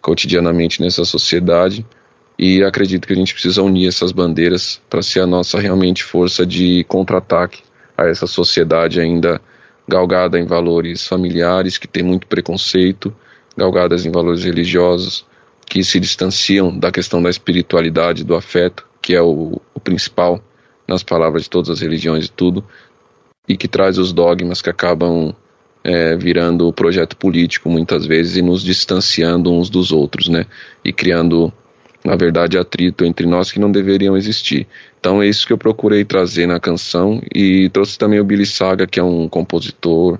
cotidianamente 0.00 0.80
nessa 0.80 1.04
sociedade 1.04 1.84
e 2.38 2.62
acredito 2.62 3.06
que 3.06 3.12
a 3.12 3.16
gente 3.16 3.32
precisa 3.32 3.62
unir 3.62 3.88
essas 3.88 4.12
bandeiras 4.12 4.80
para 4.88 5.02
ser 5.02 5.20
a 5.20 5.26
nossa 5.26 5.58
realmente 5.58 6.04
força 6.04 6.46
de 6.46 6.84
contra-ataque 6.84 7.62
a 7.96 8.06
essa 8.06 8.26
sociedade 8.26 9.00
ainda 9.00 9.40
galgada 9.88 10.38
em 10.38 10.46
valores 10.46 11.06
familiares, 11.06 11.78
que 11.78 11.88
tem 11.88 12.02
muito 12.02 12.26
preconceito, 12.26 13.14
galgadas 13.56 14.06
em 14.06 14.12
valores 14.12 14.44
religiosos, 14.44 15.26
que 15.66 15.82
se 15.82 15.98
distanciam 15.98 16.78
da 16.78 16.92
questão 16.92 17.20
da 17.20 17.28
espiritualidade, 17.28 18.22
do 18.22 18.36
afeto, 18.36 18.86
que 19.02 19.14
é 19.14 19.22
o, 19.22 19.60
o 19.74 19.80
principal 19.80 20.40
nas 20.86 21.02
palavras 21.02 21.42
de 21.42 21.50
todas 21.50 21.70
as 21.70 21.80
religiões 21.80 22.26
e 22.26 22.30
tudo, 22.30 22.64
e 23.48 23.56
que 23.56 23.66
traz 23.66 23.98
os 23.98 24.12
dogmas 24.12 24.62
que 24.62 24.70
acabam 24.70 25.34
é, 25.82 26.16
virando 26.16 26.72
projeto 26.72 27.16
político 27.16 27.68
muitas 27.68 28.06
vezes 28.06 28.36
e 28.36 28.42
nos 28.42 28.62
distanciando 28.62 29.52
uns 29.52 29.70
dos 29.70 29.90
outros, 29.90 30.28
né? 30.28 30.46
E 30.84 30.92
criando, 30.92 31.52
na 32.08 32.16
verdade, 32.16 32.56
atrito 32.56 33.04
entre 33.04 33.26
nós 33.26 33.52
que 33.52 33.60
não 33.60 33.70
deveriam 33.70 34.16
existir. 34.16 34.66
Então 34.98 35.20
é 35.20 35.26
isso 35.26 35.46
que 35.46 35.52
eu 35.52 35.58
procurei 35.58 36.06
trazer 36.06 36.46
na 36.46 36.58
canção 36.58 37.20
e 37.34 37.68
trouxe 37.68 37.98
também 37.98 38.18
o 38.18 38.24
Billy 38.24 38.46
Saga, 38.46 38.86
que 38.86 38.98
é 38.98 39.02
um 39.02 39.28
compositor, 39.28 40.18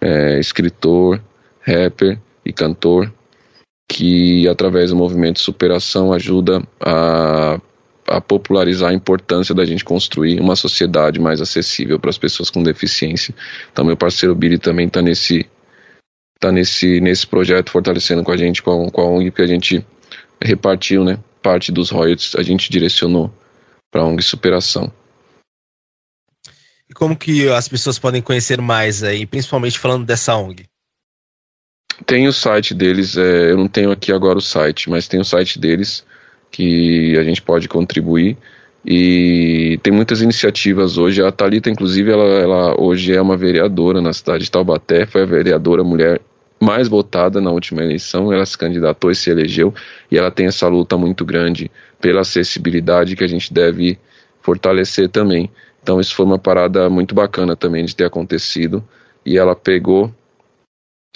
é, 0.00 0.40
escritor, 0.40 1.22
rapper 1.60 2.18
e 2.44 2.52
cantor, 2.52 3.12
que 3.88 4.48
através 4.48 4.90
do 4.90 4.96
movimento 4.96 5.38
superação 5.38 6.12
ajuda 6.12 6.60
a, 6.80 7.60
a 8.08 8.20
popularizar 8.20 8.90
a 8.90 8.94
importância 8.94 9.54
da 9.54 9.64
gente 9.64 9.84
construir 9.84 10.40
uma 10.40 10.56
sociedade 10.56 11.20
mais 11.20 11.40
acessível 11.40 12.00
para 12.00 12.10
as 12.10 12.18
pessoas 12.18 12.50
com 12.50 12.64
deficiência. 12.64 13.32
Então 13.72 13.84
meu 13.84 13.96
parceiro 13.96 14.34
Billy 14.34 14.58
também 14.58 14.88
está 14.88 15.00
nesse 15.00 15.46
tá 16.40 16.50
nesse 16.50 17.00
nesse 17.00 17.24
projeto 17.24 17.70
fortalecendo 17.70 18.24
com 18.24 18.32
a 18.32 18.36
gente 18.36 18.60
com 18.60 18.88
a, 18.88 18.90
com 18.90 19.00
a 19.00 19.04
ONG 19.04 19.30
que 19.30 19.42
a 19.42 19.46
gente 19.46 19.86
repartiu, 20.44 21.04
né? 21.04 21.18
Parte 21.42 21.72
dos 21.72 21.90
royalties 21.90 22.34
a 22.36 22.42
gente 22.42 22.70
direcionou 22.70 23.32
para 23.90 24.02
a 24.02 24.04
ONG 24.04 24.22
Superação. 24.22 24.92
E 26.88 26.94
como 26.94 27.16
que 27.16 27.48
as 27.48 27.68
pessoas 27.68 27.98
podem 27.98 28.20
conhecer 28.20 28.60
mais 28.60 29.02
aí, 29.02 29.26
principalmente 29.26 29.78
falando 29.78 30.04
dessa 30.04 30.36
ONG? 30.36 30.64
Tem 32.06 32.26
o 32.26 32.32
site 32.32 32.74
deles, 32.74 33.16
é, 33.16 33.50
eu 33.50 33.56
não 33.56 33.68
tenho 33.68 33.90
aqui 33.90 34.12
agora 34.12 34.38
o 34.38 34.42
site, 34.42 34.90
mas 34.90 35.08
tem 35.08 35.20
o 35.20 35.24
site 35.24 35.58
deles 35.58 36.04
que 36.50 37.16
a 37.18 37.22
gente 37.22 37.40
pode 37.40 37.68
contribuir. 37.68 38.36
E 38.84 39.78
tem 39.82 39.92
muitas 39.92 40.20
iniciativas 40.20 40.98
hoje. 40.98 41.22
A 41.22 41.30
Talita, 41.30 41.70
inclusive, 41.70 42.10
ela, 42.10 42.24
ela 42.24 42.80
hoje 42.80 43.14
é 43.14 43.22
uma 43.22 43.36
vereadora 43.36 44.00
na 44.00 44.12
cidade 44.12 44.44
de 44.44 44.50
Taubaté, 44.50 45.06
foi 45.06 45.22
a 45.22 45.26
vereadora 45.26 45.84
mulher 45.84 46.20
mais 46.62 46.86
votada 46.86 47.40
na 47.40 47.50
última 47.50 47.82
eleição, 47.82 48.32
ela 48.32 48.46
se 48.46 48.56
candidatou 48.56 49.10
e 49.10 49.16
se 49.16 49.28
elegeu, 49.28 49.74
e 50.08 50.16
ela 50.16 50.30
tem 50.30 50.46
essa 50.46 50.68
luta 50.68 50.96
muito 50.96 51.24
grande 51.24 51.68
pela 52.00 52.20
acessibilidade 52.20 53.16
que 53.16 53.24
a 53.24 53.26
gente 53.26 53.52
deve 53.52 53.98
fortalecer 54.40 55.08
também. 55.08 55.50
Então 55.82 56.00
isso 56.00 56.14
foi 56.14 56.24
uma 56.24 56.38
parada 56.38 56.88
muito 56.88 57.16
bacana 57.16 57.56
também 57.56 57.84
de 57.84 57.96
ter 57.96 58.04
acontecido, 58.04 58.82
e 59.26 59.36
ela 59.36 59.56
pegou 59.56 60.14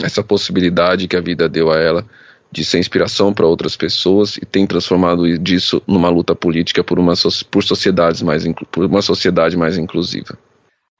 essa 0.02 0.20
possibilidade 0.20 1.06
que 1.06 1.16
a 1.16 1.20
vida 1.20 1.48
deu 1.48 1.70
a 1.70 1.78
ela 1.78 2.04
de 2.50 2.64
ser 2.64 2.78
inspiração 2.78 3.32
para 3.32 3.46
outras 3.46 3.76
pessoas 3.76 4.36
e 4.38 4.44
tem 4.44 4.66
transformado 4.66 5.38
disso 5.38 5.80
numa 5.86 6.08
luta 6.08 6.34
política 6.34 6.82
por 6.82 6.98
uma 6.98 7.14
por 7.50 7.62
sociedades 7.62 8.20
mais 8.20 8.44
por 8.70 8.86
uma 8.86 9.02
sociedade 9.02 9.56
mais 9.56 9.78
inclusiva. 9.78 10.36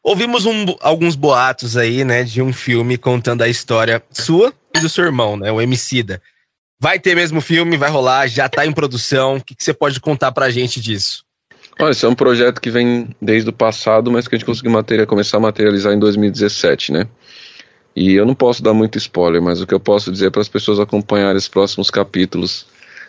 Ouvimos 0.07 0.47
um, 0.47 0.66
alguns 0.83 1.16
boatos 1.16 1.77
aí, 1.77 2.05
né, 2.05 2.23
de 2.23 2.40
um 2.40 2.53
filme 2.53 2.97
contando 2.97 3.42
a 3.42 3.49
história 3.49 4.01
sua 4.12 4.55
e 4.73 4.79
do 4.79 4.88
seu 4.88 5.05
irmão, 5.05 5.37
né, 5.37 5.51
o 5.51 5.61
Emicida. 5.61 6.23
Vai 6.81 7.01
ter 7.01 7.16
mesmo 7.16 7.40
filme, 7.40 7.77
vai 7.77 7.90
rolar, 7.90 8.29
já 8.29 8.47
está 8.47 8.64
em 8.64 8.71
produção. 8.71 9.38
O 9.38 9.45
que, 9.45 9.57
você 9.59 9.75
pode 9.75 9.99
contar 9.99 10.31
pra 10.31 10.49
gente 10.49 10.81
disso? 10.81 11.25
Olha, 11.81 11.90
esse 11.90 12.05
é 12.05 12.09
um 12.09 12.14
projeto 12.14 12.61
que 12.61 12.71
vem 12.71 13.09
desde 13.21 13.51
o 13.51 13.53
passado, 13.53 14.09
mas 14.09 14.29
que 14.29 14.37
a 14.37 14.38
gente 14.38 14.47
conseguiu 14.47 14.71
materia, 14.71 15.07
começar 15.07 15.38
a 15.38 15.40
materializar 15.40 15.92
em 15.92 15.99
2017, 15.99 16.92
né? 16.92 17.09
E 17.97 18.14
eu 18.14 18.25
não 18.25 18.35
posso 18.35 18.62
dar 18.62 18.73
muito 18.73 18.97
spoiler, 18.99 19.42
mas 19.42 19.61
o 19.61 19.66
que 19.66 19.75
eu 19.75 19.81
posso 19.81 20.12
dizer 20.12 20.27
é 20.27 20.31
para 20.31 20.42
as 20.42 20.49
pessoas 20.49 20.79
acompanharem 20.79 21.37
os 21.37 21.49
próximos 21.49 21.90
capítulos 21.90 22.64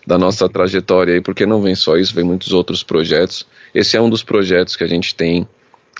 da 0.07 0.17
nossa 0.17 0.49
trajetória 0.49 1.13
aí, 1.13 1.21
porque 1.21 1.45
não 1.45 1.61
vem 1.61 1.75
só 1.75 1.95
isso, 1.95 2.15
vem 2.15 2.23
muitos 2.23 2.53
outros 2.53 2.81
projetos. 2.81 3.45
Esse 3.71 3.95
é 3.95 4.01
um 4.01 4.09
dos 4.09 4.23
projetos 4.23 4.75
que 4.75 4.83
a 4.83 4.87
gente 4.87 5.13
tem 5.13 5.47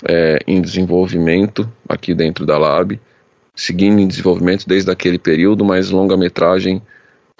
é, 0.06 0.38
em 0.46 0.60
desenvolvimento 0.60 1.70
aqui 1.88 2.14
dentro 2.14 2.44
da 2.44 2.58
Lab, 2.58 3.00
seguindo 3.54 4.00
em 4.00 4.06
desenvolvimento 4.06 4.66
desde 4.66 4.90
aquele 4.90 5.18
período, 5.18 5.64
mas 5.64 5.90
longa-metragem 5.90 6.82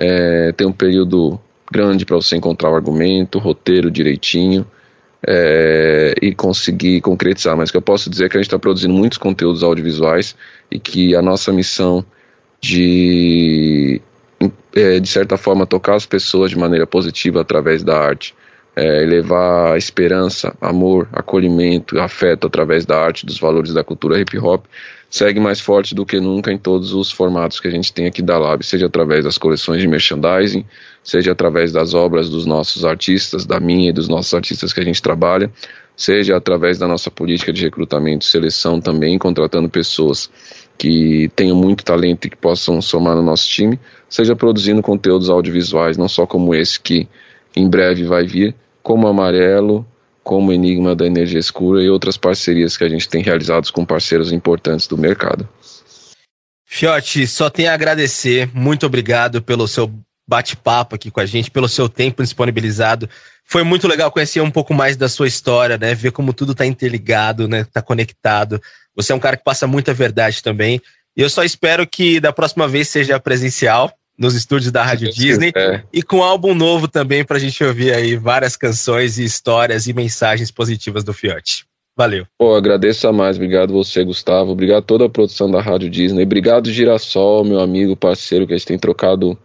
é, 0.01 0.53
tem 0.53 0.67
um 0.67 0.73
período 0.73 1.39
grande 1.71 2.05
para 2.05 2.17
você 2.17 2.37
encontrar 2.37 2.71
o 2.71 2.75
argumento, 2.75 3.39
o 3.39 3.41
roteiro 3.41 3.91
direitinho 3.91 4.67
é, 5.27 6.15
e 6.21 6.35
conseguir 6.35 7.01
concretizar. 7.01 7.57
Mas 7.57 7.69
o 7.69 7.73
que 7.73 7.79
eu 7.79 7.83
posso 7.83 8.09
dizer 8.11 8.27
é 8.27 8.29
que 8.29 8.37
a 8.37 8.41
gente 8.41 8.49
está 8.49 8.59
produzindo 8.59 8.95
muitos 8.95 9.19
conteúdos 9.19 9.63
audiovisuais 9.63 10.35
e 10.71 10.79
que 10.79 11.15
a 11.15 11.23
nossa 11.23 11.53
missão 11.53 12.05
de, 12.61 14.01
é, 14.75 14.99
de 14.99 15.09
certa 15.09 15.37
forma, 15.37 15.67
tocar 15.67 15.95
as 15.95 16.07
pessoas 16.07 16.51
de 16.51 16.59
maneira 16.59 16.87
positiva 16.87 17.41
através 17.41 17.83
da 17.83 17.97
arte 17.99 18.35
é, 18.79 19.05
levar 19.05 19.77
esperança, 19.77 20.55
amor, 20.61 21.09
acolhimento, 21.13 21.99
afeto 21.99 22.47
através 22.47 22.87
da 22.87 22.97
arte, 22.97 23.27
dos 23.27 23.37
valores 23.37 23.73
da 23.75 23.83
cultura 23.83 24.21
hip 24.21 24.39
hop, 24.39 24.67
segue 25.11 25.41
mais 25.41 25.59
forte 25.59 25.97
do 25.97 26.07
que 26.07 26.21
nunca 26.21 26.53
em 26.53 26.59
todos 26.59 26.93
os 26.93 27.11
formatos 27.11 27.59
que 27.59 27.67
a 27.67 27.73
gente 27.73 27.93
tem 27.93 28.07
aqui 28.07 28.23
da 28.23 28.39
Lab, 28.39 28.65
seja 28.65 28.87
através 28.87 29.25
das 29.25 29.37
coleções 29.37 29.81
de 29.81 29.89
merchandising, 29.89 30.65
seja 31.03 31.33
através 31.33 31.73
das 31.73 31.93
obras 31.93 32.29
dos 32.29 32.47
nossos 32.47 32.85
artistas, 32.85 33.45
da 33.45 33.59
minha 33.59 33.91
e 33.91 33.93
dos 33.93 34.07
nossos 34.07 34.33
artistas 34.33 34.73
que 34.73 34.79
a 34.79 34.85
gente 34.85 35.03
trabalha, 35.03 35.51
seja 35.97 36.37
através 36.37 36.79
da 36.79 36.87
nossa 36.87 37.11
política 37.11 37.53
de 37.53 37.65
recrutamento 37.65 38.25
e 38.25 38.29
seleção 38.29 38.81
também, 38.81 39.19
contratando 39.19 39.69
pessoas 39.69 40.31
que 40.77 41.29
tenham 41.35 41.57
muito 41.57 41.85
talento 41.85 42.27
e 42.27 42.31
que 42.31 42.37
possam 42.37 42.81
somar 42.81 43.17
no 43.17 43.23
nosso 43.23 43.49
time, 43.49 43.81
seja 44.09 44.37
produzindo 44.37 44.81
conteúdos 44.83 45.29
audiovisuais, 45.29 45.97
não 45.97 46.09
só 46.09 46.25
como 46.25 46.55
esse 46.55 46.79
que 46.79 47.09
em 47.57 47.69
breve 47.69 48.05
vai 48.05 48.25
vir, 48.25 48.55
como 48.89 49.07
Amarelo, 49.07 49.87
como 50.25 50.51
Enigma 50.51 50.97
da 50.97 51.05
Energia 51.05 51.39
Escura 51.39 51.83
e 51.83 51.91
outras 51.91 52.17
parcerias 52.17 52.75
que 52.75 52.85
a 52.85 52.89
gente 52.89 53.07
tem 53.07 53.23
realizados 53.23 53.71
com 53.71 53.85
parceiros 53.85 54.33
importantes 54.33 54.87
do 54.87 54.97
mercado. 54.97 55.47
Fiote, 56.65 57.27
só 57.27 57.51
tenho 57.51 57.71
a 57.71 57.75
agradecer. 57.75 58.49
Muito 58.55 58.87
obrigado 58.87 59.43
pelo 59.43 59.69
seu 59.69 59.93
bate-papo 60.27 60.95
aqui 60.95 61.11
com 61.11 61.21
a 61.21 61.27
gente, 61.27 61.51
pelo 61.51 61.69
seu 61.69 61.87
tempo 61.87 62.23
disponibilizado. 62.23 63.11
Foi 63.45 63.63
muito 63.63 63.87
legal 63.87 64.11
conhecer 64.11 64.41
um 64.41 64.51
pouco 64.51 64.73
mais 64.73 64.97
da 64.97 65.07
sua 65.07 65.29
história, 65.29 65.77
né? 65.77 65.95
Ver 65.95 66.11
como 66.11 66.33
tudo 66.33 66.53
está 66.53 66.65
interligado, 66.65 67.47
né? 67.47 67.65
Tá 67.71 67.83
conectado. 67.83 68.59
Você 68.97 69.13
é 69.13 69.15
um 69.15 69.21
cara 69.21 69.37
que 69.37 69.45
passa 69.45 69.67
muita 69.67 69.93
verdade 69.93 70.43
também. 70.43 70.81
E 71.15 71.21
eu 71.21 71.29
só 71.29 71.45
espero 71.45 71.87
que 71.87 72.21
da 72.21 72.33
próxima 72.33 72.67
vez 72.67 72.89
seja 72.89 73.21
presencial, 73.21 73.93
nos 74.19 74.35
estúdios 74.35 74.73
da 74.73 74.83
Rádio 74.83 75.11
Disney 75.11 75.53
é. 75.55 75.83
e 75.93 76.03
com 76.03 76.17
um 76.17 76.23
álbum 76.23 76.53
novo 76.53 76.89
também 76.89 77.25
para 77.25 77.37
a 77.37 77.41
gente 77.41 77.63
ouvir 77.63 77.95
aí 77.95 78.17
várias 78.17 78.57
canções 78.57 79.19
e 79.19 79.25
histórias 79.25 79.87
e 79.87 79.93
mensagens 79.93 80.51
positivas 80.51 81.05
do 81.05 81.15
Fiote. 81.15 81.65
Valeu. 81.97 82.27
Pô, 82.37 82.55
agradeço 82.55 83.09
a 83.09 83.13
mais. 83.13 83.37
Obrigado 83.37 83.73
você, 83.73 84.05
Gustavo. 84.05 84.53
Obrigado 84.53 84.79
a 84.79 84.83
toda 84.83 85.07
a 85.07 85.09
produção 85.09 85.51
da 85.51 85.61
Rádio 85.61 85.91
Disney. 85.91 86.25
Obrigado, 86.25 86.71
Girassol, 86.71 87.45
meu 87.45 87.61
amigo, 87.61 87.97
parceiro, 87.97 88.47
que 88.47 88.55
a 88.55 88.57
gente 88.57 88.67
tem 88.67 88.79
trocado 88.79 89.37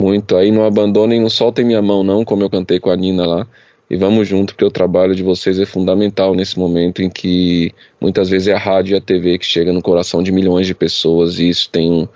muito 0.00 0.36
aí. 0.36 0.50
Não 0.50 0.64
abandonem, 0.64 1.20
não 1.20 1.28
soltem 1.28 1.64
minha 1.64 1.82
mão, 1.82 2.02
não, 2.02 2.24
como 2.24 2.42
eu 2.42 2.50
cantei 2.50 2.80
com 2.80 2.90
a 2.90 2.96
Nina 2.96 3.26
lá. 3.26 3.46
E 3.90 3.96
vamos 3.96 4.26
junto, 4.26 4.54
porque 4.54 4.64
o 4.64 4.70
trabalho 4.70 5.14
de 5.14 5.22
vocês 5.22 5.58
é 5.58 5.66
fundamental 5.66 6.34
nesse 6.34 6.58
momento 6.58 7.02
em 7.02 7.10
que 7.10 7.70
muitas 8.00 8.30
vezes 8.30 8.48
é 8.48 8.54
a 8.54 8.58
rádio 8.58 8.94
e 8.94 8.96
a 8.96 9.00
TV 9.00 9.38
que 9.38 9.44
chega 9.44 9.70
no 9.70 9.82
coração 9.82 10.22
de 10.22 10.32
milhões 10.32 10.66
de 10.66 10.74
pessoas 10.74 11.38
e 11.38 11.50
isso 11.50 11.68
tem 11.70 11.92
um 11.92 12.08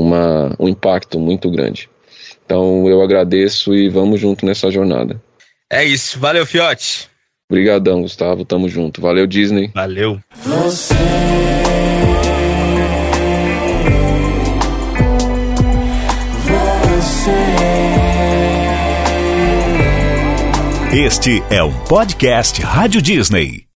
uma, 0.00 0.54
um 0.58 0.68
impacto 0.68 1.18
muito 1.18 1.50
grande. 1.50 1.88
Então 2.44 2.88
eu 2.88 3.02
agradeço 3.02 3.74
e 3.74 3.88
vamos 3.88 4.20
junto 4.20 4.46
nessa 4.46 4.70
jornada. 4.70 5.20
É 5.70 5.84
isso, 5.84 6.18
valeu 6.18 6.46
Fiote. 6.46 7.08
Obrigadão, 7.50 8.02
Gustavo, 8.02 8.44
tamo 8.44 8.68
junto. 8.68 9.00
Valeu 9.00 9.26
Disney. 9.26 9.70
Valeu. 9.74 10.20
Você 10.44 10.94
Este 20.96 21.42
é 21.50 21.62
um 21.62 21.74
podcast 21.84 22.62
Rádio 22.62 23.02
Disney. 23.02 23.65